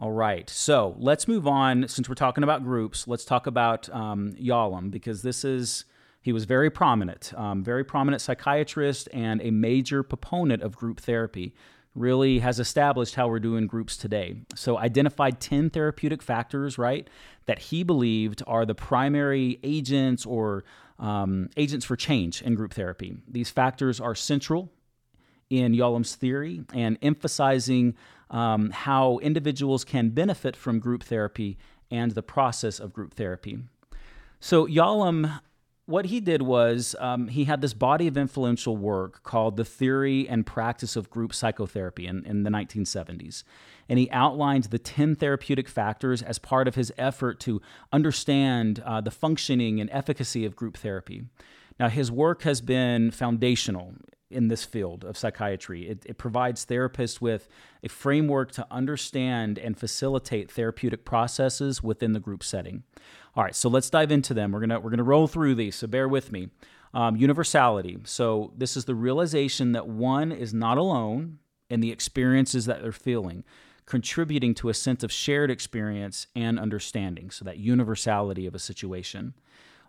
[0.00, 1.88] All right, so let's move on.
[1.88, 5.86] Since we're talking about groups, let's talk about um, Yalom because this is
[6.22, 11.52] he was very prominent, um, very prominent psychiatrist and a major proponent of group therapy.
[11.96, 14.36] Really has established how we're doing groups today.
[14.54, 17.10] So identified ten therapeutic factors, right,
[17.46, 20.62] that he believed are the primary agents or
[21.00, 23.16] um, agents for change in group therapy.
[23.26, 24.70] These factors are central
[25.50, 27.96] in Yalom's theory and emphasizing
[28.30, 31.58] um, how individuals can benefit from group therapy
[31.90, 33.58] and the process of group therapy.
[34.40, 35.40] So, Yalom,
[35.86, 40.28] what he did was um, he had this body of influential work called The Theory
[40.28, 43.42] and Practice of Group Psychotherapy in, in the 1970s.
[43.88, 49.00] And he outlined the 10 therapeutic factors as part of his effort to understand uh,
[49.00, 51.24] the functioning and efficacy of group therapy.
[51.80, 53.94] Now, his work has been foundational
[54.30, 55.88] in this field of psychiatry.
[55.88, 57.48] It, it, provides therapists with
[57.82, 62.82] a framework to understand and facilitate therapeutic processes within the group setting.
[63.34, 64.52] All right, so let's dive into them.
[64.52, 66.48] We're gonna we're gonna roll through these, so bear with me.
[66.94, 67.98] Um, universality.
[68.04, 71.38] So this is the realization that one is not alone
[71.68, 73.44] in the experiences that they're feeling,
[73.84, 77.30] contributing to a sense of shared experience and understanding.
[77.30, 79.34] So that universality of a situation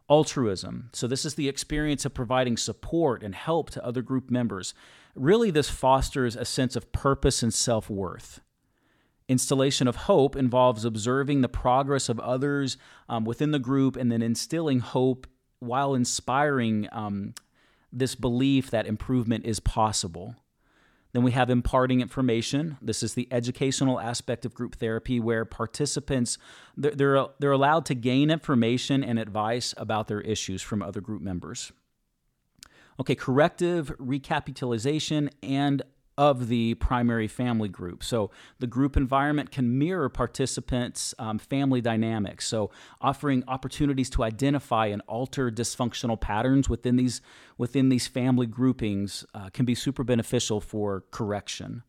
[0.09, 0.89] altruism.
[0.93, 4.73] So, this is the experience of providing support and help to other group members.
[5.15, 8.41] Really, this fosters a sense of purpose and self worth.
[9.27, 14.23] Installation of hope involves observing the progress of others um, within the group and then
[14.23, 15.27] instilling hope
[15.59, 17.35] while inspiring um,
[17.93, 20.35] this belief that improvement is possible.
[21.11, 22.77] Then we have imparting information.
[22.81, 26.37] This is the educational aspect of group therapy where participants
[26.77, 31.71] they're, they're allowed to gain information and advice about their issues from other group members.
[32.99, 35.81] Okay, corrective recapitulation and
[36.19, 38.03] of the primary family group.
[38.03, 38.29] So
[38.59, 42.45] the group environment can mirror participants' um, family dynamics.
[42.45, 47.21] So offering opportunities to identify and alter dysfunctional patterns within these
[47.57, 51.83] within these family groupings uh, can be super beneficial for correction.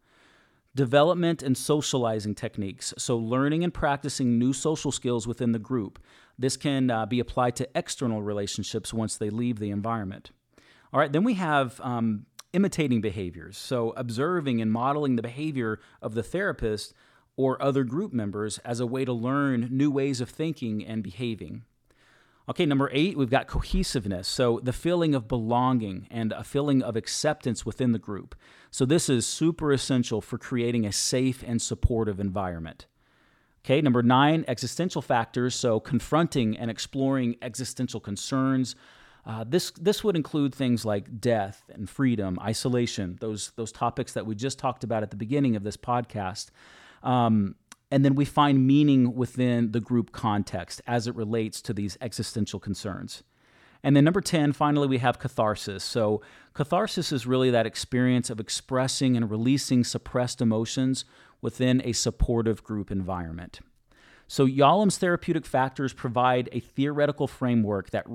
[0.77, 2.95] Development and socializing techniques.
[2.97, 5.99] So, learning and practicing new social skills within the group.
[6.39, 10.31] This can uh, be applied to external relationships once they leave the environment.
[10.93, 13.57] All right, then we have um, imitating behaviors.
[13.57, 16.95] So, observing and modeling the behavior of the therapist
[17.37, 21.63] or other group members as a way to learn new ways of thinking and behaving.
[22.49, 24.27] Okay, number eight, we've got cohesiveness.
[24.27, 28.35] So, the feeling of belonging and a feeling of acceptance within the group.
[28.71, 32.87] So, this is super essential for creating a safe and supportive environment.
[33.65, 35.55] Okay, number nine, existential factors.
[35.55, 38.75] So, confronting and exploring existential concerns,
[39.27, 44.27] uh, this this would include things like death and freedom, isolation, those those topics that
[44.27, 46.51] we just talked about at the beginning of this podcast.
[47.03, 47.57] Um,
[47.91, 52.61] and then we find meaning within the group context as it relates to these existential
[52.61, 53.25] concerns.
[53.83, 55.83] And then number 10, finally, we have catharsis.
[55.83, 56.21] So,
[56.53, 61.05] catharsis is really that experience of expressing and releasing suppressed emotions
[61.41, 63.61] within a supportive group environment.
[64.29, 68.07] So, Yalom's therapeutic factors provide a theoretical framework that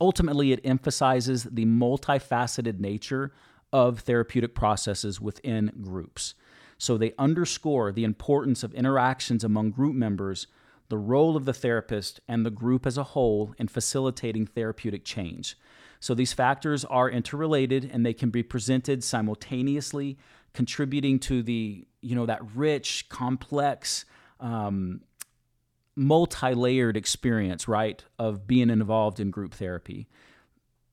[0.00, 3.32] Ultimately, it emphasizes the multifaceted nature
[3.72, 6.34] of therapeutic processes within groups.
[6.78, 10.46] So they underscore the importance of interactions among group members,
[10.88, 15.56] the role of the therapist, and the group as a whole in facilitating therapeutic change.
[16.00, 20.18] So these factors are interrelated and they can be presented simultaneously,
[20.52, 24.04] contributing to the, you know, that rich, complex,
[24.38, 25.00] um,
[25.96, 30.06] multi layered experience, right, of being involved in group therapy.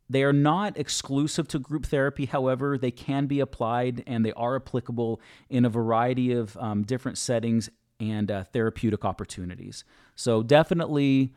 [0.09, 4.55] They are not exclusive to group therapy, however, they can be applied and they are
[4.55, 9.83] applicable in a variety of um, different settings and uh, therapeutic opportunities.
[10.15, 11.33] So definitely,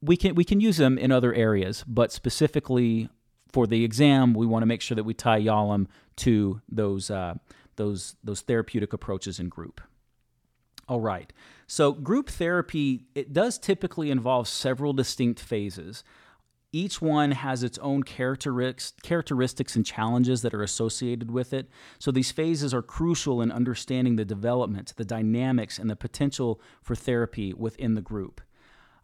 [0.00, 3.08] we can we can use them in other areas, but specifically
[3.52, 5.86] for the exam, we want to make sure that we tie Yalom
[6.16, 7.34] to those uh,
[7.76, 9.80] those those therapeutic approaches in group.
[10.92, 11.32] All right.
[11.66, 16.04] So group therapy it does typically involve several distinct phases.
[16.70, 21.70] Each one has its own characteristics and challenges that are associated with it.
[21.98, 26.94] So these phases are crucial in understanding the development, the dynamics, and the potential for
[26.94, 28.42] therapy within the group.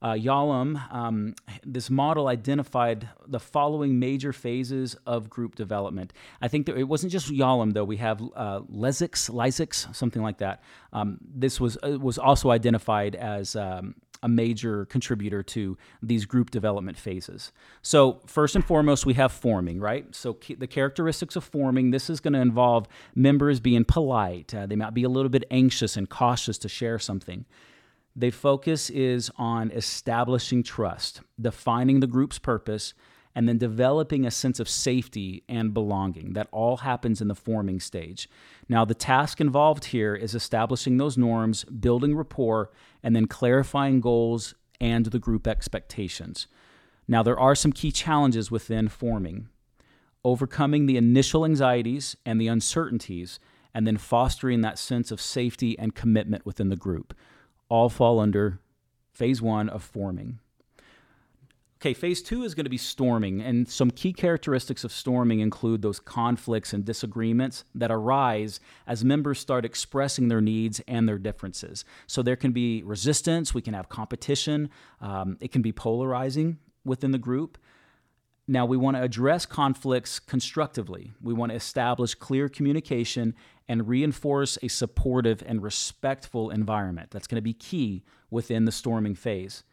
[0.00, 1.34] Uh, Yalom, um,
[1.64, 6.12] this model identified the following major phases of group development.
[6.40, 7.84] I think that it wasn't just Yalom, though.
[7.84, 10.62] We have uh, Lesix, something like that.
[10.92, 16.50] Um, this was uh, was also identified as um, a major contributor to these group
[16.50, 17.52] development phases.
[17.82, 20.12] So, first and foremost, we have forming, right?
[20.14, 24.54] So, the characteristics of forming this is going to involve members being polite.
[24.54, 27.44] Uh, they might be a little bit anxious and cautious to share something.
[28.18, 32.92] The focus is on establishing trust, defining the group's purpose,
[33.32, 36.32] and then developing a sense of safety and belonging.
[36.32, 38.28] That all happens in the forming stage.
[38.68, 42.72] Now, the task involved here is establishing those norms, building rapport,
[43.04, 46.48] and then clarifying goals and the group expectations.
[47.06, 49.46] Now, there are some key challenges within forming
[50.24, 53.38] overcoming the initial anxieties and the uncertainties,
[53.72, 57.14] and then fostering that sense of safety and commitment within the group.
[57.68, 58.60] All fall under
[59.12, 60.38] phase one of forming.
[61.80, 65.80] Okay, phase two is going to be storming, and some key characteristics of storming include
[65.80, 68.58] those conflicts and disagreements that arise
[68.88, 71.84] as members start expressing their needs and their differences.
[72.08, 77.12] So there can be resistance, we can have competition, um, it can be polarizing within
[77.12, 77.58] the group.
[78.50, 81.12] Now, we want to address conflicts constructively.
[81.20, 83.34] We want to establish clear communication
[83.68, 87.10] and reinforce a supportive and respectful environment.
[87.10, 89.64] That's going to be key within the storming phase.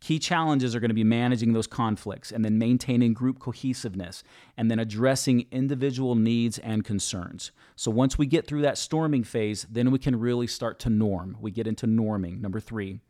[0.00, 4.22] Key challenges are going to be managing those conflicts and then maintaining group cohesiveness
[4.58, 7.50] and then addressing individual needs and concerns.
[7.76, 11.38] So once we get through that storming phase, then we can really start to norm.
[11.40, 12.42] We get into norming.
[12.42, 13.00] Number three.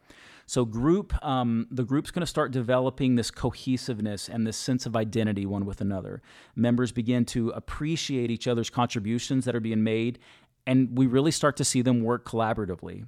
[0.48, 4.94] So group, um, the group's going to start developing this cohesiveness and this sense of
[4.94, 6.22] identity one with another.
[6.54, 10.20] Members begin to appreciate each other's contributions that are being made,
[10.64, 13.06] and we really start to see them work collaboratively.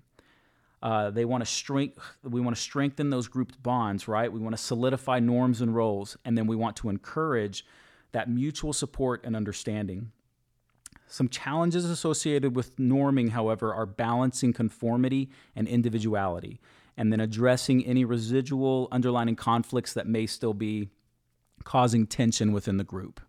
[0.83, 1.99] Uh, they want to strength.
[2.23, 4.33] We want to strengthen those grouped bonds, right?
[4.33, 7.65] We want to solidify norms and roles, and then we want to encourage
[8.13, 10.11] that mutual support and understanding.
[11.07, 16.61] Some challenges associated with norming, however, are balancing conformity and individuality,
[16.99, 20.91] and then addressing any residual underlying conflicts that may still be
[21.63, 23.21] causing tension within the group.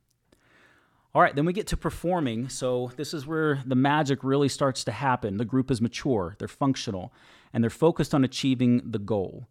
[1.14, 2.50] All right, then we get to performing.
[2.50, 5.38] So, this is where the magic really starts to happen.
[5.38, 7.14] The group is mature, they're functional,
[7.54, 9.48] and they're focused on achieving the goal.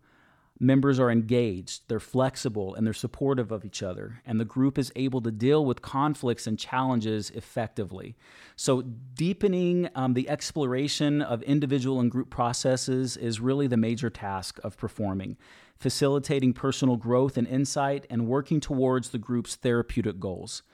[0.61, 4.91] Members are engaged, they're flexible, and they're supportive of each other, and the group is
[4.97, 8.17] able to deal with conflicts and challenges effectively.
[8.57, 14.59] So, deepening um, the exploration of individual and group processes is really the major task
[14.65, 15.37] of performing,
[15.77, 20.65] facilitating personal growth and insight, and working towards the group's therapeutic goals.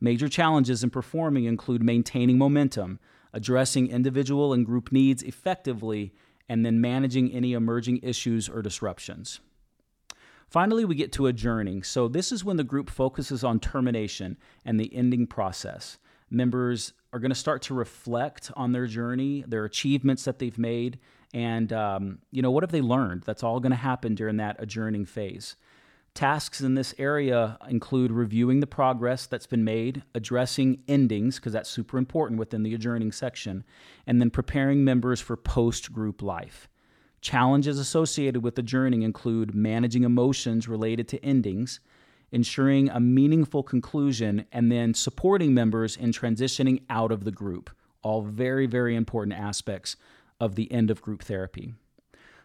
[0.00, 2.98] Major challenges in performing include maintaining momentum,
[3.34, 6.14] addressing individual and group needs effectively,
[6.48, 9.40] and then managing any emerging issues or disruptions.
[10.48, 11.82] Finally, we get to adjourning.
[11.82, 15.98] So, this is when the group focuses on termination and the ending process.
[16.30, 20.98] Members are going to start to reflect on their journey, their achievements that they've made,
[21.32, 23.22] and um, you know what have they learned.
[23.22, 25.56] That's all going to happen during that adjourning phase.
[26.14, 31.68] Tasks in this area include reviewing the progress that's been made, addressing endings, because that's
[31.68, 33.64] super important within the adjourning section,
[34.06, 36.68] and then preparing members for post group life.
[37.20, 41.80] Challenges associated with adjourning include managing emotions related to endings,
[42.30, 47.70] ensuring a meaningful conclusion, and then supporting members in transitioning out of the group.
[48.02, 49.96] All very, very important aspects
[50.38, 51.74] of the end of group therapy.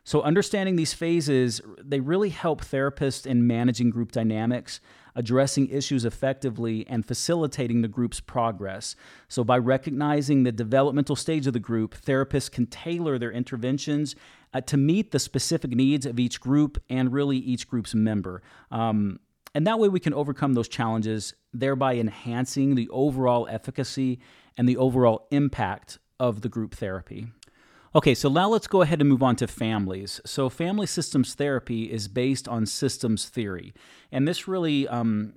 [0.10, 4.82] So, understanding these phases, they really help therapists in managing group dynamics,
[5.14, 8.96] addressing issues effectively, and facilitating the group's progress.
[9.28, 14.16] So, by recognizing the developmental stage of the group, therapists can tailor their interventions
[14.52, 18.42] uh, to meet the specific needs of each group and really each group's member.
[18.72, 19.20] Um,
[19.54, 24.22] and that way we can overcome those challenges, thereby enhancing the overall efficacy
[24.58, 27.28] and the overall impact of the group therapy.
[27.96, 30.22] Okay, so now let's go ahead and move on to families.
[30.24, 33.74] So, family systems therapy is based on systems theory.
[34.12, 35.34] And this really um,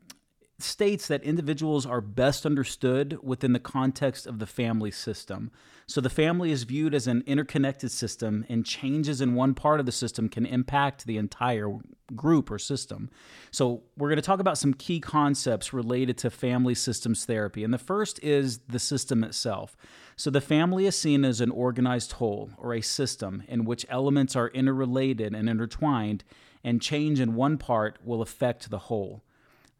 [0.59, 5.51] states that individuals are best understood within the context of the family system.
[5.87, 9.87] So the family is viewed as an interconnected system, and changes in one part of
[9.87, 11.69] the system can impact the entire
[12.15, 13.11] group or system.
[13.51, 17.65] So we're going to talk about some key concepts related to family systems therapy.
[17.65, 19.77] And the first is the system itself.
[20.23, 24.37] So the family is seen as an organized whole or a system in which elements
[24.37, 26.23] are interrelated and intertwined,
[26.62, 29.25] and change in one part will affect the whole.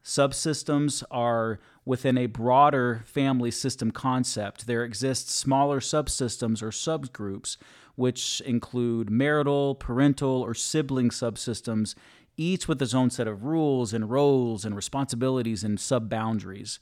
[0.03, 4.66] Subsystems are within a broader family system concept.
[4.66, 7.57] There exist smaller subsystems or subgroups,
[7.95, 11.95] which include marital, parental, or sibling subsystems,
[12.36, 16.80] each with its own set of rules and roles and responsibilities and sub boundaries.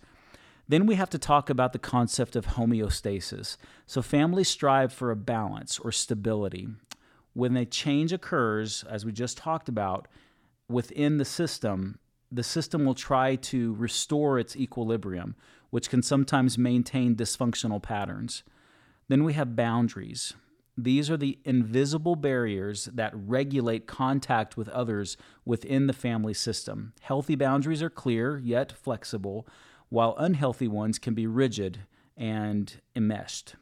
[0.70, 3.56] Then we have to talk about the concept of homeostasis.
[3.86, 6.68] So, families strive for a balance or stability.
[7.32, 10.06] When a change occurs, as we just talked about,
[10.68, 11.98] within the system,
[12.30, 15.34] the system will try to restore its equilibrium,
[15.70, 18.44] which can sometimes maintain dysfunctional patterns.
[19.08, 20.34] Then we have boundaries.
[20.78, 26.92] These are the invisible barriers that regulate contact with others within the family system.
[27.00, 29.48] Healthy boundaries are clear yet flexible,
[29.90, 31.80] while unhealthy ones can be rigid
[32.16, 33.54] and enmeshed.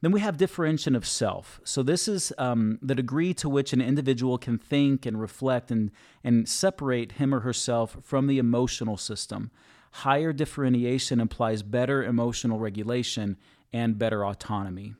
[0.00, 1.60] Then we have differentiation of self.
[1.62, 5.92] So this is um, the degree to which an individual can think and reflect and,
[6.24, 9.52] and separate him or herself from the emotional system.
[9.92, 13.36] Higher differentiation implies better emotional regulation
[13.72, 14.94] and better autonomy.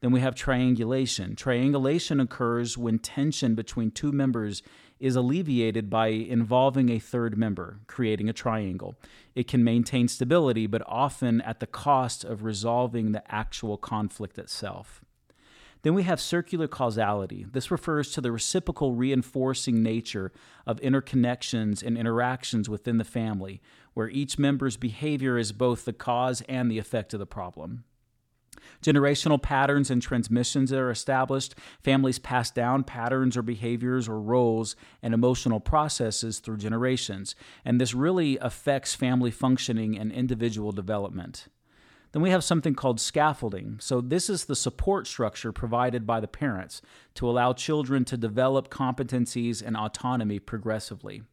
[0.00, 1.36] Then we have triangulation.
[1.36, 4.62] Triangulation occurs when tension between two members
[5.04, 8.94] is alleviated by involving a third member, creating a triangle.
[9.34, 15.04] It can maintain stability, but often at the cost of resolving the actual conflict itself.
[15.82, 17.44] Then we have circular causality.
[17.52, 20.32] This refers to the reciprocal reinforcing nature
[20.66, 23.60] of interconnections and interactions within the family,
[23.92, 27.84] where each member's behavior is both the cause and the effect of the problem.
[28.82, 31.54] Generational patterns and transmissions that are established.
[31.82, 37.34] Families pass down patterns or behaviors or roles and emotional processes through generations.
[37.64, 41.48] And this really affects family functioning and individual development.
[42.14, 43.78] Then we have something called scaffolding.
[43.80, 46.80] So, this is the support structure provided by the parents
[47.14, 51.24] to allow children to develop competencies and autonomy progressively.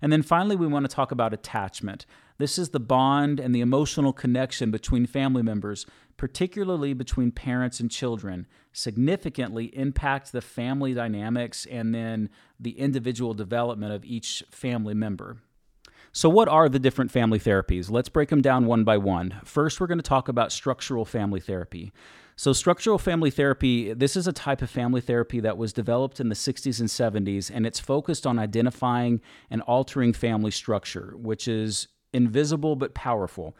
[0.00, 2.06] And then finally, we want to talk about attachment.
[2.38, 5.84] This is the bond and the emotional connection between family members,
[6.16, 13.92] particularly between parents and children, significantly impact the family dynamics and then the individual development
[13.92, 15.38] of each family member.
[16.12, 17.90] So, what are the different family therapies?
[17.90, 19.40] Let's break them down one by one.
[19.44, 21.92] First, we're going to talk about structural family therapy.
[22.36, 26.30] So, structural family therapy, this is a type of family therapy that was developed in
[26.30, 31.88] the 60s and 70s, and it's focused on identifying and altering family structure, which is
[32.14, 33.54] invisible but powerful.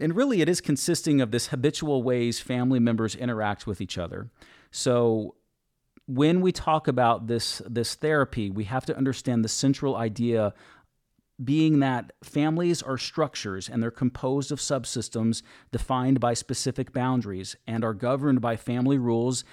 [0.00, 4.30] And really, it is consisting of this habitual ways family members interact with each other.
[4.70, 5.34] So,
[6.06, 10.54] when we talk about this, this therapy, we have to understand the central idea
[11.42, 17.84] being that families are structures and they're composed of subsystems defined by specific boundaries and
[17.84, 19.44] are governed by family rules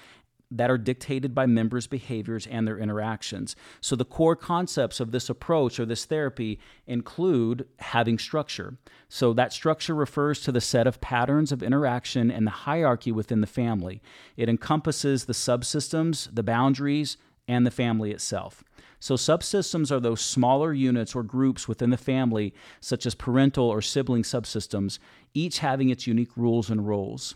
[0.54, 3.56] that are dictated by members' behaviors and their interactions.
[3.80, 8.76] So, the core concepts of this approach or this therapy include having structure.
[9.08, 13.40] So, that structure refers to the set of patterns of interaction and the hierarchy within
[13.40, 14.00] the family.
[14.36, 17.16] It encompasses the subsystems, the boundaries,
[17.48, 18.64] and the family itself.
[19.00, 23.82] So, subsystems are those smaller units or groups within the family, such as parental or
[23.82, 24.98] sibling subsystems,
[25.34, 27.34] each having its unique rules and roles.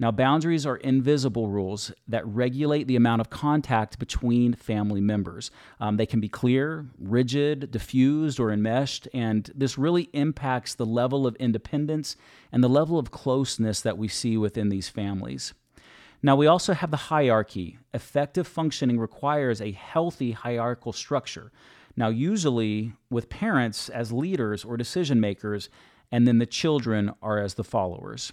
[0.00, 5.50] Now, boundaries are invisible rules that regulate the amount of contact between family members.
[5.80, 11.26] Um, they can be clear, rigid, diffused, or enmeshed, and this really impacts the level
[11.26, 12.16] of independence
[12.52, 15.52] and the level of closeness that we see within these families.
[16.22, 17.78] Now, we also have the hierarchy.
[17.92, 21.50] Effective functioning requires a healthy hierarchical structure.
[21.96, 25.68] Now, usually with parents as leaders or decision makers,
[26.12, 28.32] and then the children are as the followers.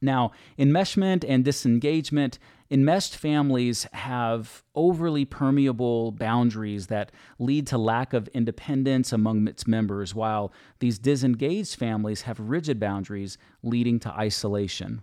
[0.00, 2.38] Now, enmeshment and disengagement,
[2.70, 10.14] enmeshed families have overly permeable boundaries that lead to lack of independence among its members,
[10.14, 15.02] while these disengaged families have rigid boundaries leading to isolation.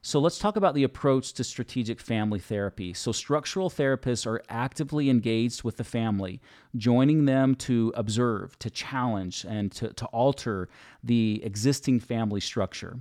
[0.00, 2.94] So let's talk about the approach to strategic family therapy.
[2.94, 6.40] So, structural therapists are actively engaged with the family,
[6.76, 10.68] joining them to observe, to challenge, and to, to alter
[11.02, 13.00] the existing family structure.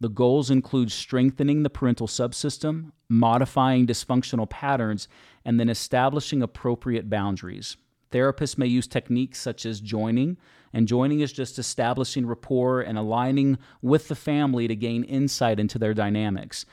[0.00, 5.08] The goals include strengthening the parental subsystem, modifying dysfunctional patterns,
[5.44, 7.76] and then establishing appropriate boundaries.
[8.12, 10.36] Therapists may use techniques such as joining,
[10.72, 15.78] And joining is just establishing rapport and aligning with the family to gain insight into
[15.78, 16.66] their dynamics.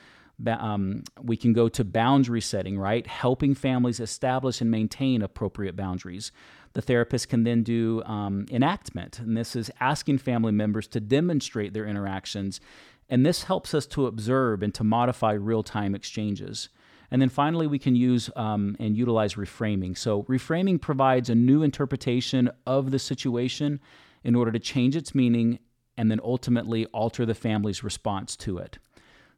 [0.46, 3.06] Um, we can go to boundary setting, right?
[3.06, 6.30] Helping families establish and maintain appropriate boundaries.
[6.74, 11.72] The therapist can then do um, enactment, and this is asking family members to demonstrate
[11.72, 12.60] their interactions.
[13.08, 16.68] And this helps us to observe and to modify real time exchanges.
[17.10, 19.96] And then finally, we can use um, and utilize reframing.
[19.96, 23.80] So, reframing provides a new interpretation of the situation
[24.24, 25.60] in order to change its meaning
[25.96, 28.78] and then ultimately alter the family's response to it.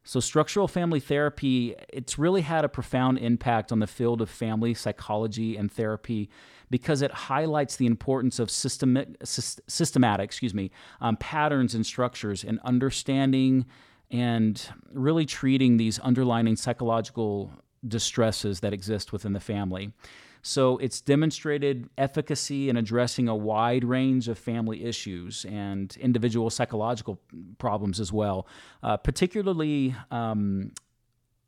[0.09, 4.73] So, structural family therapy, it's really had a profound impact on the field of family
[4.73, 6.31] psychology and therapy
[6.71, 12.59] because it highlights the importance of systemic, systematic, excuse me, um, patterns and structures and
[12.61, 13.67] understanding
[14.09, 17.51] and really treating these underlying psychological
[17.87, 19.93] distresses that exist within the family.
[20.41, 27.19] So it's demonstrated efficacy in addressing a wide range of family issues and individual psychological
[27.57, 28.47] problems as well,
[28.83, 29.95] uh, particularly.
[30.11, 30.71] Um,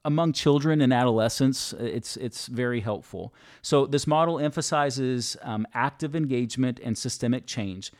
[0.03, 3.35] among children and adolescents, it's it's very helpful.
[3.61, 7.91] So this model emphasizes um, active engagement and systemic change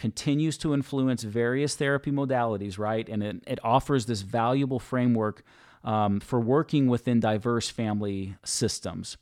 [0.00, 3.06] continues to influence various therapy modalities, right?
[3.06, 5.44] And it, it offers this valuable framework
[5.84, 9.18] um, for working within diverse family systems.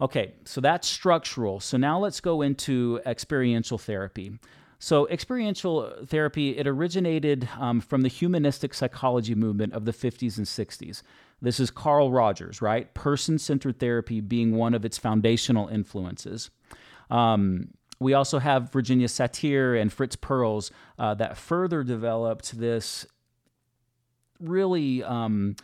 [0.00, 1.60] Okay, so that's structural.
[1.60, 4.38] So now let's go into experiential therapy.
[4.82, 10.46] So, experiential therapy, it originated um, from the humanistic psychology movement of the 50s and
[10.46, 11.02] 60s.
[11.42, 12.92] This is Carl Rogers, right?
[12.94, 16.48] Person centered therapy being one of its foundational influences.
[17.10, 23.06] Um, we also have Virginia Satir and Fritz Perls uh, that further developed this
[24.40, 25.56] really um,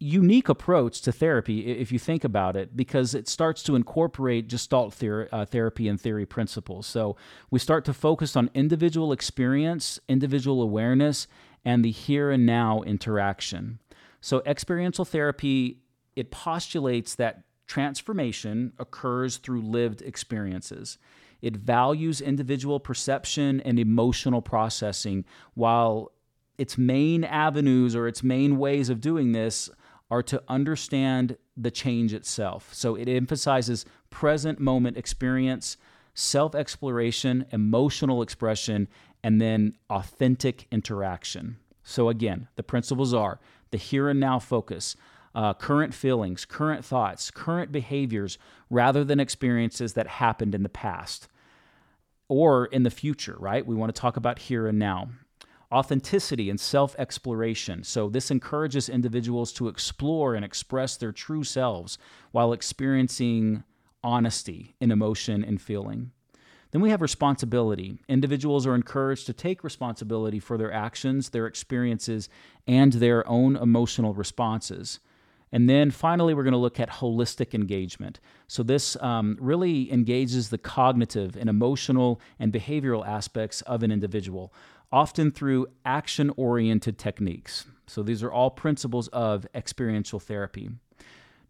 [0.00, 4.94] unique approach to therapy if you think about it because it starts to incorporate gestalt
[4.94, 6.86] ther- uh, therapy and theory principles.
[6.86, 7.16] So
[7.50, 11.26] we start to focus on individual experience individual awareness
[11.66, 13.78] and the here and now interaction.
[14.22, 15.80] So experiential therapy
[16.16, 20.98] it postulates that transformation occurs through lived experiences.
[21.42, 25.24] It values individual perception and emotional processing.
[25.54, 26.12] While
[26.58, 29.70] its main avenues or its main ways of doing this
[30.10, 32.70] are to understand the change itself.
[32.72, 35.76] So it emphasizes present moment experience,
[36.14, 38.88] self exploration, emotional expression,
[39.22, 41.58] and then authentic interaction.
[41.82, 43.40] So again, the principles are
[43.70, 44.96] the here and now focus,
[45.34, 48.38] uh, current feelings, current thoughts, current behaviors,
[48.68, 51.28] rather than experiences that happened in the past
[52.28, 53.66] or in the future, right?
[53.66, 55.10] We want to talk about here and now
[55.72, 57.84] authenticity and self exploration.
[57.84, 61.98] So, this encourages individuals to explore and express their true selves
[62.32, 63.64] while experiencing
[64.02, 66.12] honesty in emotion and feeling.
[66.72, 67.98] Then we have responsibility.
[68.08, 72.28] Individuals are encouraged to take responsibility for their actions, their experiences,
[72.66, 75.00] and their own emotional responses.
[75.52, 78.20] And then finally, we're going to look at holistic engagement.
[78.46, 84.52] So, this um, really engages the cognitive and emotional and behavioral aspects of an individual
[84.92, 87.66] often through action oriented techniques.
[87.86, 90.70] So these are all principles of experiential therapy.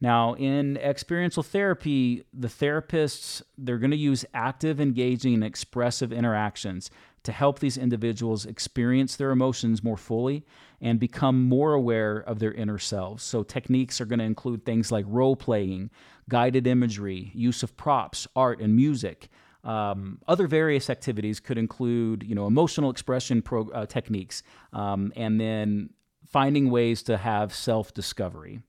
[0.01, 6.91] Now, in experiential therapy, the therapists they're going to use active, engaging, and expressive interactions
[7.23, 10.47] to help these individuals experience their emotions more fully
[10.81, 13.23] and become more aware of their inner selves.
[13.23, 15.91] So, techniques are going to include things like role playing,
[16.31, 19.29] guided imagery, use of props, art, and music,
[19.65, 24.43] um, other various activities could include, you know, emotional expression pro, uh, techniques,
[24.73, 25.91] um, and then
[26.27, 28.63] finding ways to have self-discovery.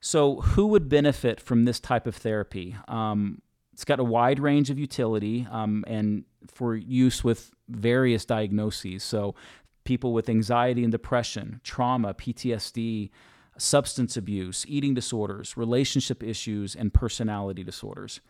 [0.00, 2.76] So, who would benefit from this type of therapy?
[2.86, 3.42] Um,
[3.72, 9.02] it's got a wide range of utility um, and for use with various diagnoses.
[9.02, 9.34] So,
[9.84, 13.10] people with anxiety and depression, trauma, PTSD,
[13.58, 18.20] substance abuse, eating disorders, relationship issues, and personality disorders.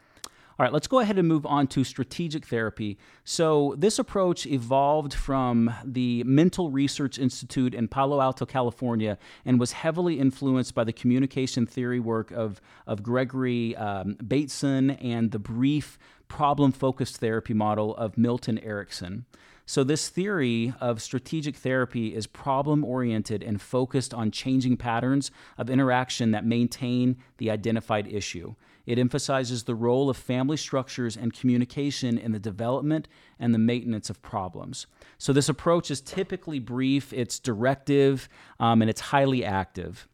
[0.58, 2.96] All right, let's go ahead and move on to strategic therapy.
[3.24, 9.72] So, this approach evolved from the Mental Research Institute in Palo Alto, California, and was
[9.72, 15.98] heavily influenced by the communication theory work of, of Gregory um, Bateson and the brief
[16.26, 19.26] problem focused therapy model of Milton Erickson.
[19.66, 25.68] So, this theory of strategic therapy is problem oriented and focused on changing patterns of
[25.68, 28.54] interaction that maintain the identified issue.
[28.86, 33.08] It emphasizes the role of family structures and communication in the development
[33.38, 34.86] and the maintenance of problems.
[35.18, 38.28] So, this approach is typically brief, it's directive,
[38.60, 40.06] um, and it's highly active.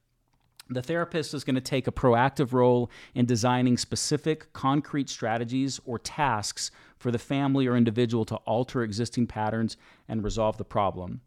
[0.71, 5.99] The therapist is going to take a proactive role in designing specific, concrete strategies or
[5.99, 9.77] tasks for the family or individual to alter existing patterns
[10.09, 11.21] and resolve the problem.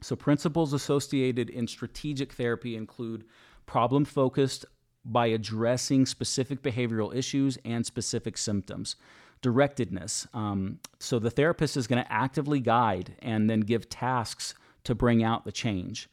[0.00, 3.24] So, principles associated in strategic therapy include
[3.66, 4.66] problem focused
[5.04, 8.96] by addressing specific behavioral issues and specific symptoms.
[9.42, 10.32] Directedness.
[10.34, 15.24] Um, so, the therapist is going to actively guide and then give tasks to bring
[15.24, 16.08] out the change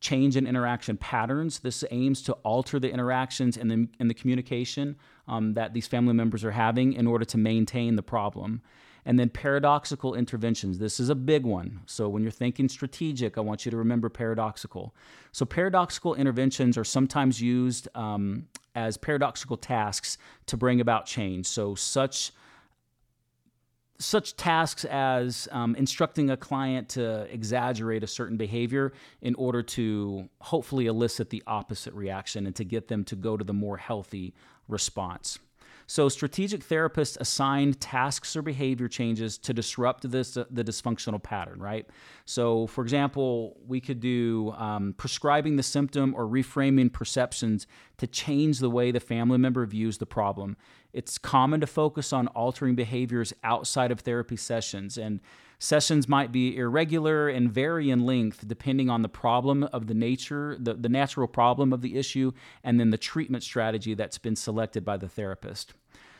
[0.00, 1.60] change in interaction patterns.
[1.60, 4.96] This aims to alter the interactions and the, and the communication
[5.26, 8.62] um, that these family members are having in order to maintain the problem.
[9.06, 10.78] And then paradoxical interventions.
[10.78, 11.80] This is a big one.
[11.86, 14.94] So when you're thinking strategic, I want you to remember paradoxical.
[15.30, 21.46] So paradoxical interventions are sometimes used um, as paradoxical tasks to bring about change.
[21.46, 22.32] So such
[23.98, 28.92] such tasks as um, instructing a client to exaggerate a certain behavior
[29.22, 33.44] in order to hopefully elicit the opposite reaction and to get them to go to
[33.44, 34.34] the more healthy
[34.68, 35.38] response.
[35.88, 41.86] So, strategic therapists assign tasks or behavior changes to disrupt this the dysfunctional pattern, right?
[42.24, 47.66] So, for example, we could do um, prescribing the symptom or reframing perceptions
[47.98, 50.56] to change the way the family member views the problem.
[50.92, 55.20] It's common to focus on altering behaviors outside of therapy sessions, and
[55.58, 60.56] sessions might be irregular and vary in length depending on the problem of the nature,
[60.60, 62.32] the, the natural problem of the issue,
[62.62, 65.74] and then the treatment strategy that's been selected by the therapist.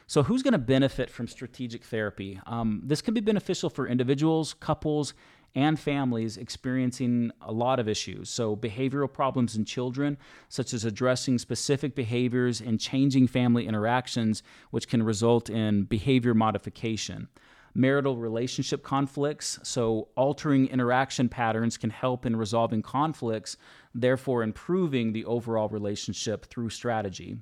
[0.08, 2.40] So, who's going to benefit from strategic therapy?
[2.46, 5.14] Um, this can be beneficial for individuals, couples,
[5.56, 8.30] and families experiencing a lot of issues.
[8.30, 10.16] So, behavioral problems in children,
[10.48, 17.28] such as addressing specific behaviors and changing family interactions, which can result in behavior modification.
[17.76, 23.58] Marital relationship conflicts, so altering interaction patterns can help in resolving conflicts,
[23.94, 27.36] therefore improving the overall relationship through strategy.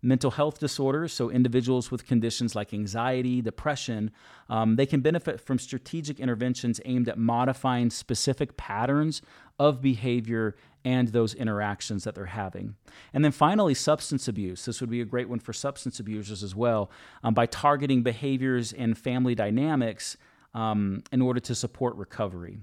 [0.00, 4.10] Mental health disorders, so individuals with conditions like anxiety, depression,
[4.48, 9.20] um, they can benefit from strategic interventions aimed at modifying specific patterns
[9.58, 12.74] of behavior and those interactions that they're having.
[13.12, 14.64] And then finally, substance abuse.
[14.64, 16.90] This would be a great one for substance abusers as well,
[17.22, 20.16] um, by targeting behaviors and family dynamics
[20.52, 22.58] um, in order to support recovery.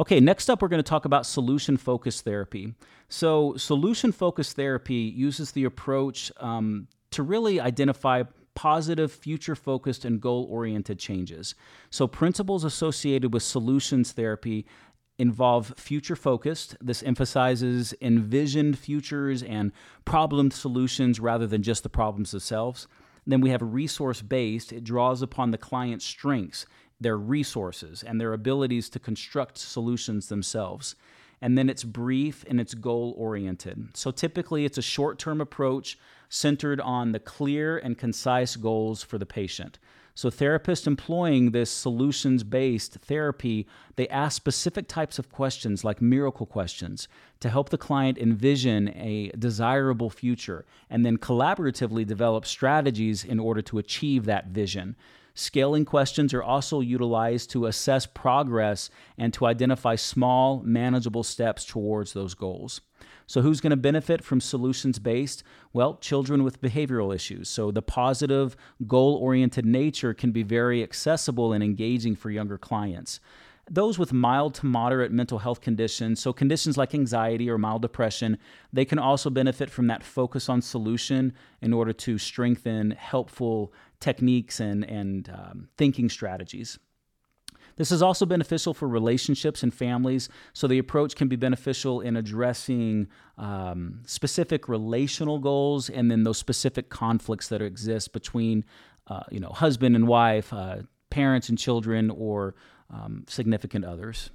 [0.00, 2.74] Okay, next up, we're going to talk about solution focused therapy.
[3.08, 8.24] So, solution focused therapy uses the approach um, to really identify
[8.56, 11.54] positive, future focused, and goal oriented changes.
[11.90, 14.66] So, principles associated with solutions therapy
[15.18, 16.76] involve future focused.
[16.80, 19.72] This emphasizes envisioned futures and
[20.04, 22.86] problem solutions rather than just the problems themselves.
[23.26, 26.66] Then we have resource based, it draws upon the client's strengths
[27.00, 30.94] their resources and their abilities to construct solutions themselves.
[31.40, 33.96] And then it's brief and it's goal oriented.
[33.96, 35.98] So typically, it's a short term approach
[36.28, 39.78] centered on the clear and concise goals for the patient.
[40.16, 47.08] So therapists employing this solutions-based therapy, they ask specific types of questions like miracle questions
[47.40, 53.60] to help the client envision a desirable future and then collaboratively develop strategies in order
[53.62, 54.94] to achieve that vision.
[55.34, 62.12] Scaling questions are also utilized to assess progress and to identify small, manageable steps towards
[62.12, 62.82] those goals.
[63.26, 65.42] So, who's going to benefit from solutions based?
[65.72, 67.48] Well, children with behavioral issues.
[67.48, 68.56] So, the positive,
[68.86, 73.20] goal oriented nature can be very accessible and engaging for younger clients
[73.70, 78.38] those with mild to moderate mental health conditions, so conditions like anxiety or mild depression,
[78.72, 84.60] they can also benefit from that focus on solution in order to strengthen helpful techniques
[84.60, 86.78] and, and um, thinking strategies.
[87.76, 90.28] This is also beneficial for relationships and families.
[90.52, 93.08] So the approach can be beneficial in addressing
[93.38, 98.64] um, specific relational goals and then those specific conflicts that exist between,
[99.08, 100.78] uh, you know, husband and wife, uh,
[101.10, 102.54] parents and children, or
[102.90, 104.30] um, significant others.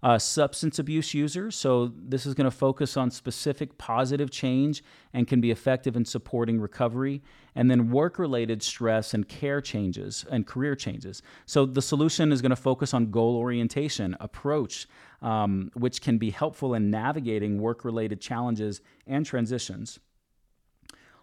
[0.00, 1.56] Uh, substance abuse users.
[1.56, 6.04] So, this is going to focus on specific positive change and can be effective in
[6.04, 7.20] supporting recovery.
[7.56, 11.20] And then work related stress and care changes and career changes.
[11.46, 14.86] So, the solution is going to focus on goal orientation, approach,
[15.20, 19.98] um, which can be helpful in navigating work related challenges and transitions.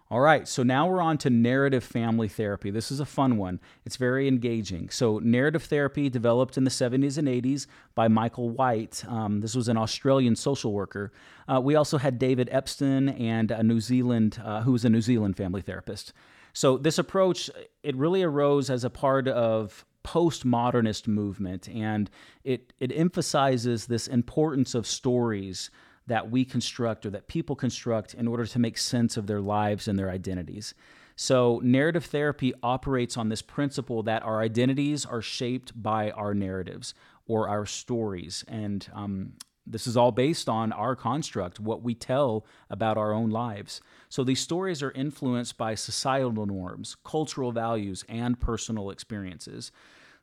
[0.08, 2.70] All right, so now we're on to narrative family therapy.
[2.70, 3.58] This is a fun one.
[3.84, 4.88] It's very engaging.
[4.88, 9.04] So, narrative therapy developed in the 70s and 80s by Michael White.
[9.08, 11.10] Um, this was an Australian social worker.
[11.48, 15.00] Uh, we also had David Epston and a New Zealand, uh, who was a New
[15.00, 16.12] Zealand family therapist.
[16.52, 17.50] So, this approach
[17.82, 22.08] it really arose as a part of postmodernist movement, and
[22.44, 25.68] it it emphasizes this importance of stories
[26.06, 29.88] that we construct or that people construct in order to make sense of their lives
[29.88, 30.74] and their identities.
[31.16, 36.92] So, narrative therapy operates on this principle that our identities are shaped by our narratives
[37.26, 38.44] or our stories.
[38.46, 39.32] And um,
[39.66, 43.80] this is all based on our construct, what we tell about our own lives.
[44.10, 49.72] So, these stories are influenced by societal norms, cultural values, and personal experiences.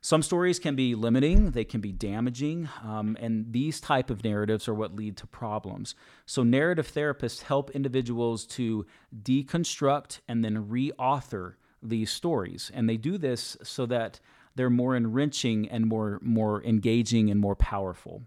[0.04, 4.68] Some stories can be limiting, they can be damaging, um, and these type of narratives
[4.68, 5.94] are what lead to problems.
[6.26, 8.84] So narrative therapists help individuals to
[9.22, 14.20] deconstruct and then reauthor these stories, and they do this so that
[14.54, 18.24] they're more enriching and more more engaging and more powerful.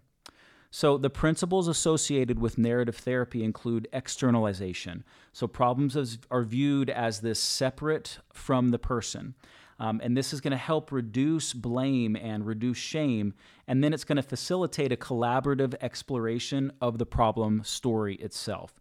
[0.70, 5.02] So, the principles associated with narrative therapy include externalization.
[5.32, 9.34] So, problems are viewed as this separate from the person.
[9.80, 13.34] Um, and this is going to help reduce blame and reduce shame.
[13.66, 18.80] And then it's going to facilitate a collaborative exploration of the problem story itself.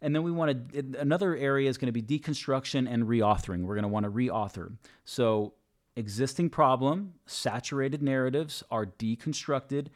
[0.00, 3.64] And then we want to, another area is going to be deconstruction and reauthoring.
[3.64, 4.72] We're going to want to reauthor.
[5.04, 5.54] So,
[5.96, 9.88] existing problem, saturated narratives are deconstructed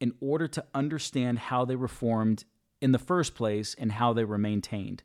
[0.00, 2.44] in order to understand how they were formed
[2.80, 5.02] in the first place and how they were maintained.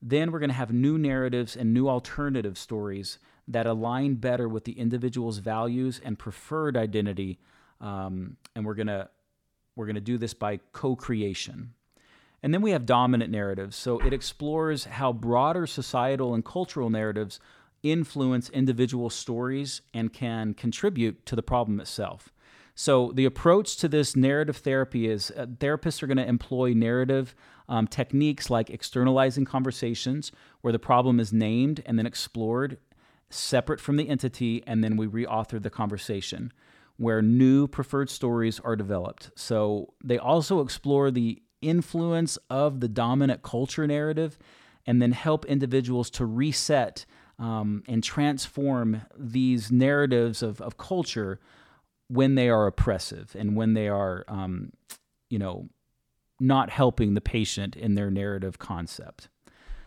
[0.00, 3.18] Then we're going to have new narratives and new alternative stories
[3.48, 7.38] that align better with the individual's values and preferred identity.
[7.80, 9.08] Um, and we're gonna
[9.76, 11.74] we're gonna do this by co-creation.
[12.42, 13.76] And then we have dominant narratives.
[13.76, 17.38] So it explores how broader societal and cultural narratives
[17.82, 22.32] influence individual stories and can contribute to the problem itself.
[22.74, 27.34] So the approach to this narrative therapy is uh, therapists are going to employ narrative
[27.68, 30.32] um, techniques like externalizing conversations,
[30.62, 32.78] where the problem is named and then explored
[33.32, 36.52] separate from the entity, and then we reauthor the conversation
[36.96, 39.30] where new preferred stories are developed.
[39.34, 44.38] So they also explore the influence of the dominant culture narrative
[44.86, 47.06] and then help individuals to reset
[47.38, 51.40] um, and transform these narratives of, of culture
[52.08, 54.72] when they are oppressive and when they are, um,
[55.30, 55.68] you know,
[56.38, 59.28] not helping the patient in their narrative concept.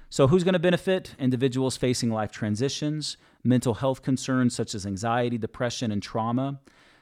[0.10, 1.16] So, who's going to benefit?
[1.20, 6.60] Individuals facing life transitions, mental health concerns such as anxiety, depression, and trauma,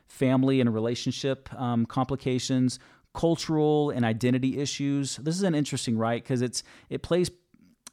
[0.07, 2.79] family and relationship um, complications,
[3.13, 5.17] cultural and identity issues.
[5.17, 7.31] This is an interesting right because it's it plays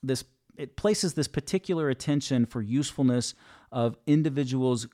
[0.03, 0.25] this
[0.57, 3.35] it places this particular attention for usefulness
[3.73, 4.87] of individuals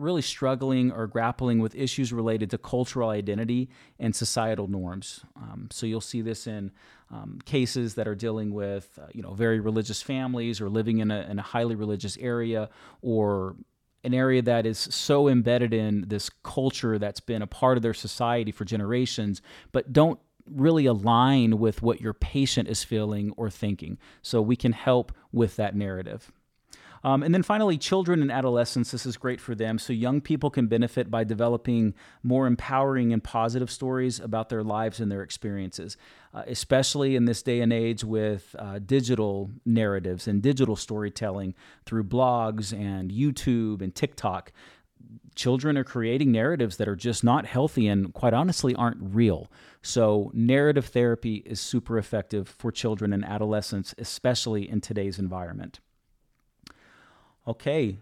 [0.00, 5.24] really struggling or grappling with issues related to cultural identity and societal norms.
[5.36, 6.72] Um, so you'll see this in
[7.10, 11.10] um, cases that are dealing with, uh, you know, very religious families or living in
[11.10, 12.70] a, in a highly religious area
[13.02, 13.56] or
[14.02, 17.94] an area that is so embedded in this culture that's been a part of their
[17.94, 19.42] society for generations,
[19.72, 23.98] but don't really align with what your patient is feeling or thinking.
[24.22, 26.32] So we can help with that narrative.
[27.02, 29.78] Um, and then finally, children and adolescents, this is great for them.
[29.78, 35.00] So young people can benefit by developing more empowering and positive stories about their lives
[35.00, 35.96] and their experiences,
[36.34, 41.54] uh, especially in this day and age with uh, digital narratives and digital storytelling
[41.86, 44.52] through blogs and YouTube and TikTok
[45.34, 49.50] children are creating narratives that are just not healthy and quite honestly aren't real.
[49.82, 55.80] So, narrative therapy is super effective for children and adolescents, especially in today's environment.
[57.46, 57.98] Okay.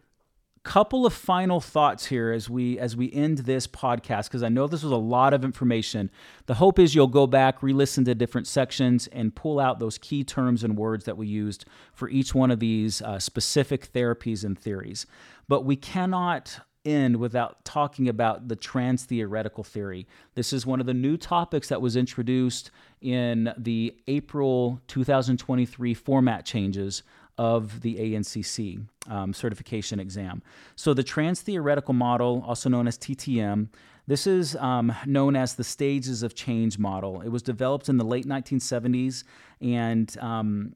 [0.64, 4.66] Couple of final thoughts here as we as we end this podcast because I know
[4.66, 6.10] this was a lot of information.
[6.44, 10.24] The hope is you'll go back, re-listen to different sections, and pull out those key
[10.24, 11.64] terms and words that we used
[11.94, 15.06] for each one of these uh, specific therapies and theories.
[15.46, 20.06] But we cannot end without talking about the trans theoretical theory.
[20.34, 22.70] This is one of the new topics that was introduced
[23.00, 27.02] in the April 2023 format changes
[27.38, 30.42] of the ANCC um, certification exam.
[30.76, 33.68] So, the trans theoretical model, also known as TTM,
[34.08, 37.20] this is um, known as the stages of change model.
[37.20, 39.22] It was developed in the late 1970s
[39.60, 40.74] and um,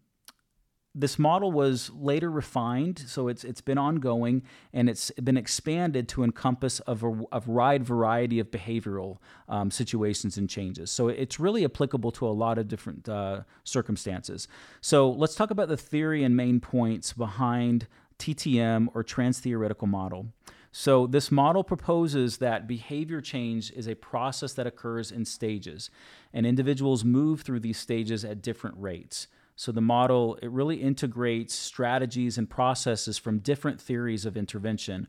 [0.95, 4.43] this model was later refined, so it's it's been ongoing
[4.75, 6.97] and it's been expanded to encompass a,
[7.33, 9.17] a wide variety of behavioral
[9.49, 10.91] um, situations and changes.
[10.91, 14.49] So it's really applicable to a lot of different uh, circumstances.
[14.83, 17.87] So let's talk about the theory and main points behind
[18.19, 20.27] TTM or trans theoretical model.
[20.75, 25.91] So, this model proposes that behavior change is a process that occurs in stages,
[26.33, 29.27] and individuals move through these stages at different rates.
[29.57, 35.09] So the model it really integrates strategies and processes from different theories of intervention.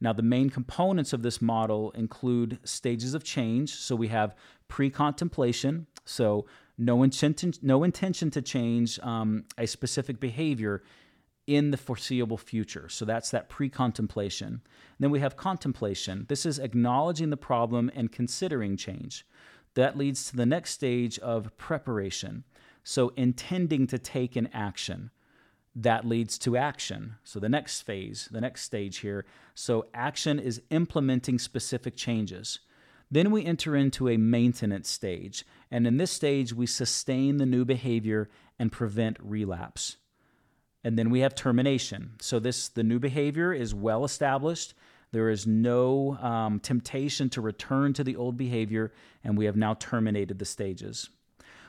[0.00, 3.74] Now the main components of this model include stages of change.
[3.74, 4.34] So we have
[4.68, 5.86] pre-contemplation.
[6.04, 10.82] So no intention, no intention to change um, a specific behavior
[11.46, 12.88] in the foreseeable future.
[12.88, 14.62] So that's that pre contemplation.
[14.98, 16.26] Then we have contemplation.
[16.28, 19.26] This is acknowledging the problem and considering change.
[19.74, 22.44] That leads to the next stage of preparation.
[22.82, 25.10] So intending to take an action.
[25.74, 27.16] That leads to action.
[27.24, 29.24] So the next phase, the next stage here.
[29.54, 32.60] So action is implementing specific changes.
[33.10, 35.44] Then we enter into a maintenance stage.
[35.70, 39.96] And in this stage, we sustain the new behavior and prevent relapse.
[40.84, 42.12] And then we have termination.
[42.20, 44.74] So this the new behavior is well established.
[45.14, 48.92] There is no um, temptation to return to the old behavior,
[49.22, 51.08] and we have now terminated the stages.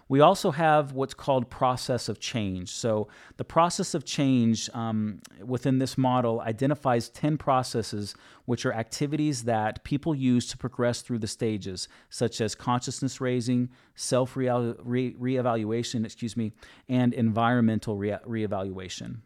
[0.09, 2.69] We also have what's called process of change.
[2.69, 8.15] So, the process of change um, within this model identifies 10 processes,
[8.45, 13.69] which are activities that people use to progress through the stages, such as consciousness raising,
[13.93, 16.51] self reevaluation, excuse me,
[16.89, 19.17] and environmental re- reevaluation.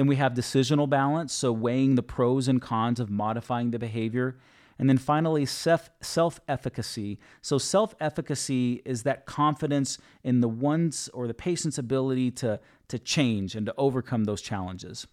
[0.00, 4.38] Then we have decisional balance, so weighing the pros and cons of modifying the behavior
[4.78, 7.18] and then finally, self efficacy.
[7.42, 12.98] So, self efficacy is that confidence in the one's or the patient's ability to, to
[12.98, 15.06] change and to overcome those challenges.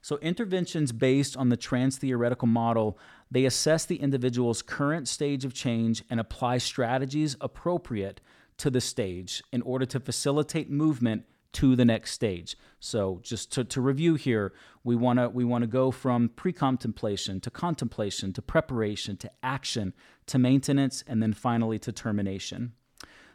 [0.00, 2.98] So, interventions based on the trans theoretical model,
[3.30, 8.22] they assess the individual's current stage of change and apply strategies appropriate
[8.56, 12.56] to the stage in order to facilitate movement to the next stage.
[12.80, 14.52] So just to, to review here,
[14.82, 19.94] we want to we want to go from pre-contemplation to contemplation to preparation to action
[20.26, 22.72] to maintenance and then finally to termination.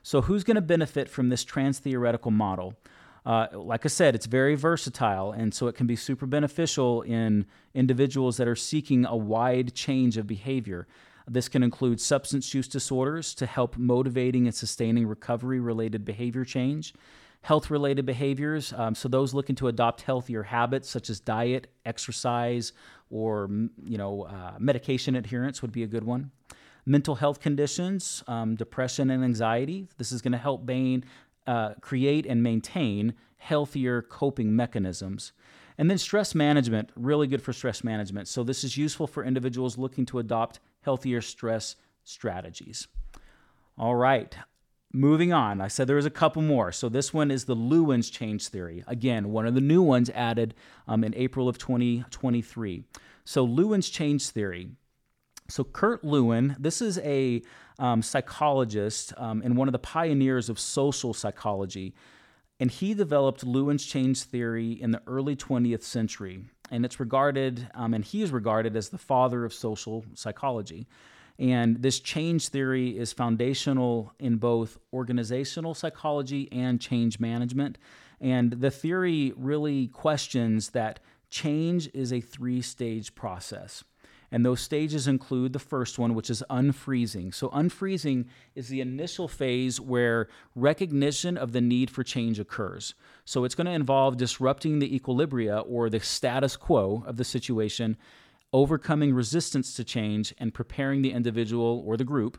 [0.03, 2.75] So who's going to benefit from this trans-theoretical model?
[3.25, 7.45] Uh, like I said, it's very versatile, and so it can be super beneficial in
[7.73, 10.87] individuals that are seeking a wide change of behavior.
[11.27, 16.93] This can include substance use disorders to help motivating and sustaining recovery related behavior change
[17.41, 18.73] health related behaviors.
[18.73, 22.73] Um, so those looking to adopt healthier habits such as diet, exercise,
[23.09, 23.49] or
[23.83, 26.31] you know uh, medication adherence would be a good one.
[26.85, 29.87] Mental health conditions, um, depression and anxiety.
[29.97, 31.03] This is going to help Bain
[31.47, 35.31] uh, create and maintain healthier coping mechanisms.
[35.77, 38.27] And then stress management, really good for stress management.
[38.27, 42.87] So this is useful for individuals looking to adopt healthier stress strategies.
[43.77, 44.35] All right.
[44.91, 46.71] Moving on, I said there was a couple more.
[46.71, 48.83] So this one is the Lewin's change theory.
[48.87, 50.55] Again, one of the new ones added
[50.87, 52.83] um, in April of 2023.
[53.23, 54.69] So Lewin's change theory.
[55.47, 57.43] So Kurt Lewin, this is a
[57.77, 61.93] um, psychologist um, and one of the pioneers of social psychology,
[62.59, 67.93] and he developed Lewin's change theory in the early 20th century, and it's regarded, um,
[67.93, 70.87] and he is regarded as the father of social psychology.
[71.39, 77.77] And this change theory is foundational in both organizational psychology and change management.
[78.19, 83.85] And the theory really questions that change is a three stage process.
[84.31, 87.33] And those stages include the first one, which is unfreezing.
[87.33, 92.93] So, unfreezing is the initial phase where recognition of the need for change occurs.
[93.25, 97.97] So, it's going to involve disrupting the equilibria or the status quo of the situation
[98.51, 102.37] overcoming resistance to change, and preparing the individual or the group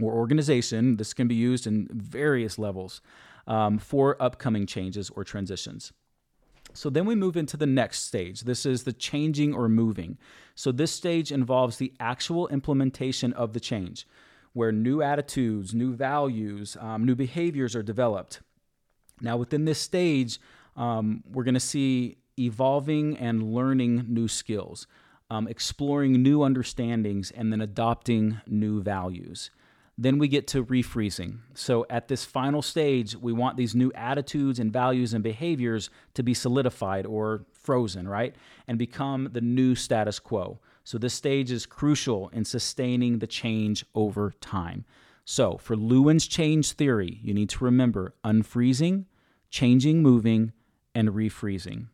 [0.00, 3.00] or organization, this can be used in various levels,
[3.46, 5.92] um, for upcoming changes or transitions.
[6.72, 8.42] So then we move into the next stage.
[8.42, 10.18] This is the changing or moving.
[10.54, 14.06] So this stage involves the actual implementation of the change,
[14.52, 18.40] where new attitudes, new values, um, new behaviors are developed.
[19.20, 20.40] Now, within this stage,
[20.76, 24.86] um, we're going to see evolving and learning new skills
[25.30, 29.50] um, exploring new understandings, and then adopting new values.
[29.96, 31.40] Then we get to refreezing.
[31.54, 36.22] So at this final stage, we want these new attitudes and values and behaviors to
[36.22, 38.34] be solidified or frozen, right?
[38.66, 40.58] And become the new status quo.
[40.84, 44.86] So this stage is crucial in sustaining the change over time.
[45.26, 49.04] So for Lewin's change theory, you need to remember unfreezing,
[49.50, 50.52] changing, moving,
[50.94, 51.88] and refreezing.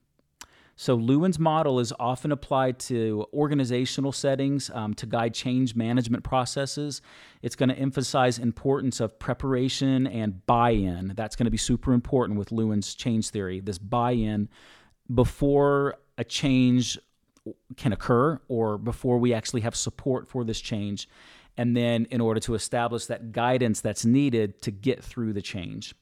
[0.79, 7.01] So Lewin's model is often applied to organizational settings um, to guide change management processes.
[7.41, 11.15] It's going to emphasize importance of preparation and buy-in.
[11.17, 13.61] That's going to be super important with Lewin's change theory.
[13.61, 14.51] This buy-in
[15.13, 16.99] before a change
[17.77, 21.09] can occur or before we actually have support for this change.
[21.57, 25.95] And then in order to establish that guidance that's needed to get through the change.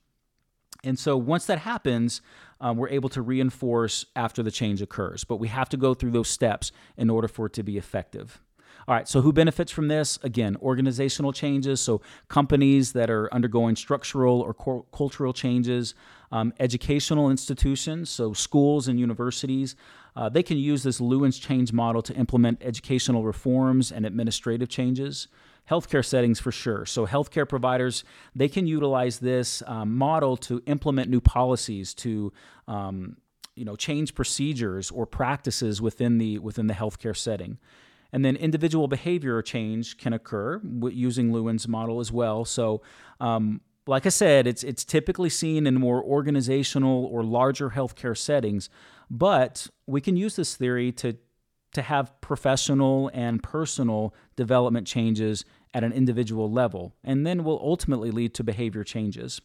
[0.85, 2.21] And so once that happens,
[2.61, 5.25] um, we're able to reinforce after the change occurs.
[5.25, 8.41] But we have to go through those steps in order for it to be effective.
[8.87, 10.19] All right, so who benefits from this?
[10.23, 15.95] Again, organizational changes, so companies that are undergoing structural or cultural changes,
[16.31, 19.75] um, educational institutions, so schools and universities.
[20.15, 25.29] Uh, they can use this Lewin's change model to implement educational reforms and administrative changes
[25.71, 26.87] healthcare settings for sure.
[26.87, 28.05] So healthcare providers
[28.35, 32.33] they can utilize this um, model to implement new policies to
[32.69, 33.17] um,
[33.55, 37.59] you know change procedures or practices within the within the healthcare setting.
[38.13, 42.45] And then individual behavior change can occur using Lewin's model as well.
[42.45, 42.81] So,
[43.19, 48.71] um, like I said, it's it's typically seen in more organizational or larger healthcare settings,
[49.11, 51.17] but we can use this theory to
[51.75, 58.11] to have professional and personal development changes at an individual level, and then will ultimately
[58.11, 59.41] lead to behavior changes.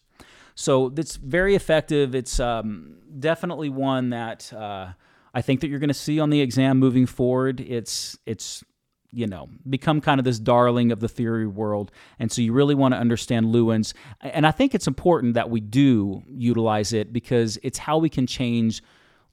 [0.55, 2.13] So it's very effective.
[2.13, 4.89] It's um, definitely one that uh,
[5.33, 7.59] I think that you're going to see on the exam moving forward.
[7.61, 8.63] It's it's
[9.11, 12.75] you know become kind of this darling of the theory world, and so you really
[12.75, 13.93] want to understand Lewin's.
[14.21, 18.27] And I think it's important that we do utilize it because it's how we can
[18.27, 18.83] change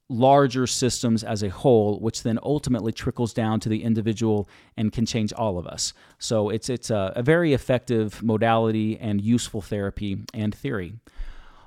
[0.09, 5.05] larger systems as a whole, which then ultimately trickles down to the individual and can
[5.05, 5.93] change all of us.
[6.19, 10.95] So it's it's a, a very effective modality and useful therapy and theory.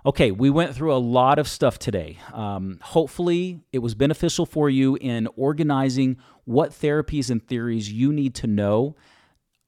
[0.05, 2.19] Okay, we went through a lot of stuff today.
[2.33, 8.33] Um, hopefully, it was beneficial for you in organizing what therapies and theories you need
[8.35, 8.95] to know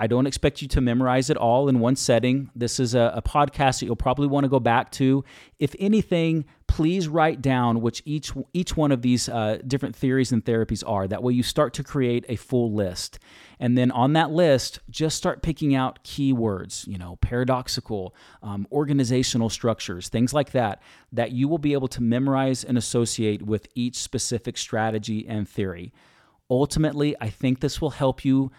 [0.02, 2.50] I don't expect you to memorize it all in one setting.
[2.56, 5.24] This is a, a podcast that you'll probably want to go back to.
[5.60, 10.46] If anything, please write down which each each one of these uh, different theories and
[10.46, 11.06] therapies are.
[11.06, 13.20] That way, you start to create a full list,
[13.60, 16.88] and then on that list, just start picking out keywords.
[16.88, 22.02] You know, paradoxical, um, organizational structures, things like that, that you will be able to
[22.02, 25.92] memorize and associate with each specific strategy and theory.
[26.50, 28.50] Ultimately, I think this will help you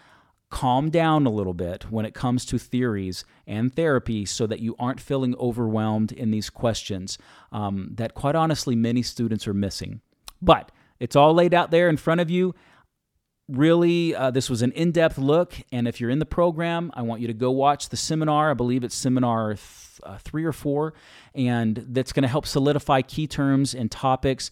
[0.53, 4.75] calm down a little bit when it comes to theories and therapy so that you
[4.77, 7.17] aren't feeling overwhelmed in these questions
[7.51, 9.99] um, that, quite honestly, many students are missing.
[10.43, 12.53] But it's all laid out there in front of you.
[13.49, 15.55] Really, uh, this was an in depth look.
[15.71, 18.51] And if you're in the program, I want you to go watch the seminar.
[18.51, 20.93] I believe it's seminar th- uh, three or four.
[21.33, 24.51] And that's going to help solidify key terms and topics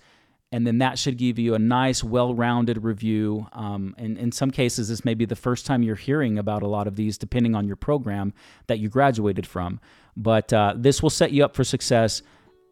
[0.52, 3.48] and then that should give you a nice, well-rounded review.
[3.54, 6.68] Um, and in some cases, this may be the first time you're hearing about a
[6.68, 8.34] lot of these, depending on your program
[8.68, 9.80] that you graduated from.
[10.18, 12.22] But uh, this will set you up for success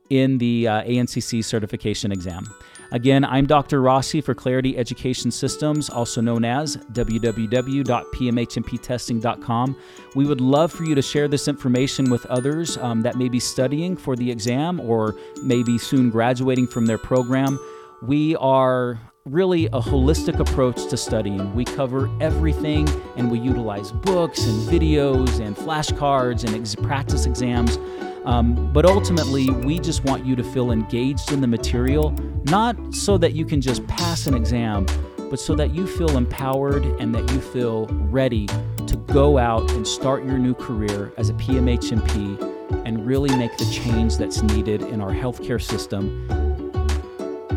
[0.09, 2.53] in the uh, ANCC certification exam.
[2.91, 3.83] Again, I'm Dr.
[3.83, 9.77] Rossi for Clarity Education Systems, also known as www.pmhnptesting.com.
[10.15, 13.39] We would love for you to share this information with others um, that may be
[13.39, 17.59] studying for the exam or maybe soon graduating from their program.
[18.01, 21.53] We are really a holistic approach to studying.
[21.53, 27.77] We cover everything and we utilize books and videos and flashcards and ex- practice exams
[28.25, 32.11] um, but ultimately, we just want you to feel engaged in the material,
[32.45, 34.85] not so that you can just pass an exam,
[35.31, 38.45] but so that you feel empowered and that you feel ready
[38.87, 43.65] to go out and start your new career as a PMHNP and really make the
[43.71, 46.48] change that's needed in our healthcare system,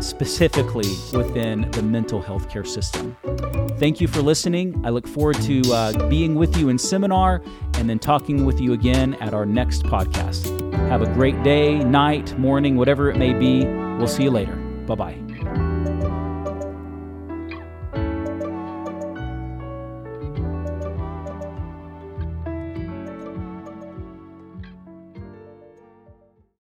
[0.03, 3.15] specifically within the mental health care system.
[3.77, 4.79] Thank you for listening.
[4.85, 7.41] I look forward to uh, being with you in seminar
[7.75, 10.47] and then talking with you again at our next podcast.
[10.89, 13.65] Have a great day, night, morning, whatever it may be.
[13.65, 14.55] We'll see you later.
[14.85, 15.32] Bye bye.